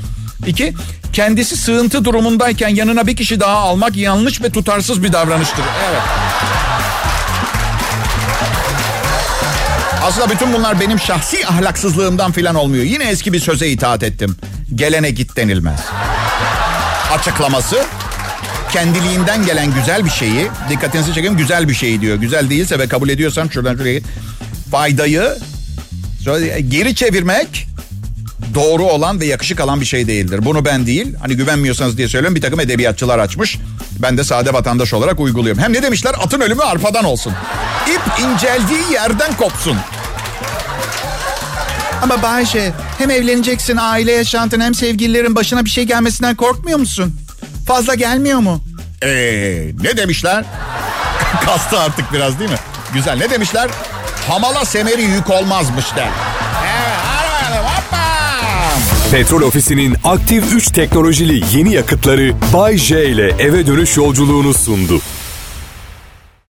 İki, 0.48 0.74
kendisi 1.14 1.58
sığıntı 1.58 2.06
durumundayken 2.06 2.70
yanına 2.70 3.08
bir 3.08 3.16
kişi 3.16 3.40
daha 3.40 3.58
almak 3.58 3.96
yanlış 3.96 4.42
ve 4.42 4.50
tutarsız 4.50 5.04
bir 5.04 5.14
davranıştır. 5.14 5.64
Evet. 5.90 6.02
Aslında 10.04 10.30
bütün 10.30 10.54
bunlar 10.54 10.80
benim 10.80 11.00
şahsi 11.00 11.48
ahlaksızlığımdan 11.48 12.32
filan 12.32 12.56
olmuyor. 12.56 12.84
Yine 12.84 13.04
eski 13.04 13.34
bir 13.34 13.40
söze 13.40 13.68
itaat 13.68 14.04
ettim. 14.04 14.36
Gelene 14.76 15.10
git 15.10 15.36
denilmez. 15.38 15.80
Açıklaması 17.12 17.84
kendiliğinden 18.72 19.46
gelen 19.46 19.74
güzel 19.74 20.06
bir 20.06 20.10
şeyi 20.10 20.48
dikkatinizi 20.70 21.14
çekeyim 21.14 21.38
güzel 21.38 21.70
bir 21.70 21.74
şey 21.74 22.02
diyor. 22.02 22.18
Güzel 22.18 22.50
değilse 22.50 22.80
ve 22.80 22.88
kabul 22.88 23.10
ediyorsam 23.10 23.52
şuradan 23.52 23.78
şuraya 23.78 24.00
faydayı 24.72 25.38
geri 26.70 26.96
çevirmek 26.96 27.68
doğru 28.54 28.84
olan 28.84 29.20
ve 29.20 29.26
yakışık 29.26 29.60
alan 29.60 29.82
bir 29.82 29.86
şey 29.86 30.08
değildir. 30.08 30.46
Bunu 30.46 30.66
ben 30.66 30.86
değil 30.86 31.16
hani 31.22 31.36
güvenmiyorsanız 31.36 31.98
diye 31.98 32.08
söylüyorum 32.08 32.36
bir 32.36 32.42
takım 32.42 32.60
edebiyatçılar 32.60 33.20
açmış. 33.20 33.58
Ben 34.00 34.18
de 34.18 34.24
sade 34.24 34.54
vatandaş 34.54 34.94
olarak 34.94 35.20
uyguluyorum. 35.20 35.62
Hem 35.62 35.74
ne 35.74 35.84
demişler 35.84 36.14
atın 36.24 36.42
ölümü 36.42 36.62
arpadan 36.62 37.06
olsun. 37.06 37.34
İp 37.88 38.20
inceldiği 38.20 38.94
yerden 38.94 39.34
kopsun. 39.38 39.78
Ama 42.02 42.22
Bayşe 42.22 42.74
hem 42.98 43.10
evleneceksin 43.10 43.78
aile 43.78 44.12
yaşantın 44.12 44.62
hem 44.62 44.76
sevgililerin 44.76 45.36
başına 45.36 45.66
bir 45.66 45.70
şey 45.70 45.84
gelmesinden 45.84 46.36
korkmuyor 46.36 46.80
musun? 46.80 47.16
Fazla 47.68 47.96
gelmiyor 47.96 48.40
mu? 48.40 48.64
Ee, 49.04 49.08
ne 49.82 49.98
demişler? 49.98 50.46
kastı 51.46 51.80
artık 51.80 52.14
biraz 52.14 52.40
değil 52.40 52.50
mi? 52.50 52.58
Güzel. 52.94 53.18
Ne 53.18 53.30
demişler? 53.30 53.70
Hamala 54.28 54.66
semeri 54.66 55.02
yük 55.02 55.30
olmazmış 55.30 55.96
der. 55.96 56.10
Petrol 59.12 59.42
Ofisi'nin 59.42 59.96
aktif 60.04 60.56
3 60.56 60.72
teknolojili 60.72 61.42
yeni 61.58 61.74
yakıtları 61.74 62.34
Bay 62.54 62.78
J 62.78 63.06
ile 63.06 63.28
eve 63.40 63.68
dönüş 63.68 63.98
yolculuğunu 63.98 64.54
sundu. 64.54 65.02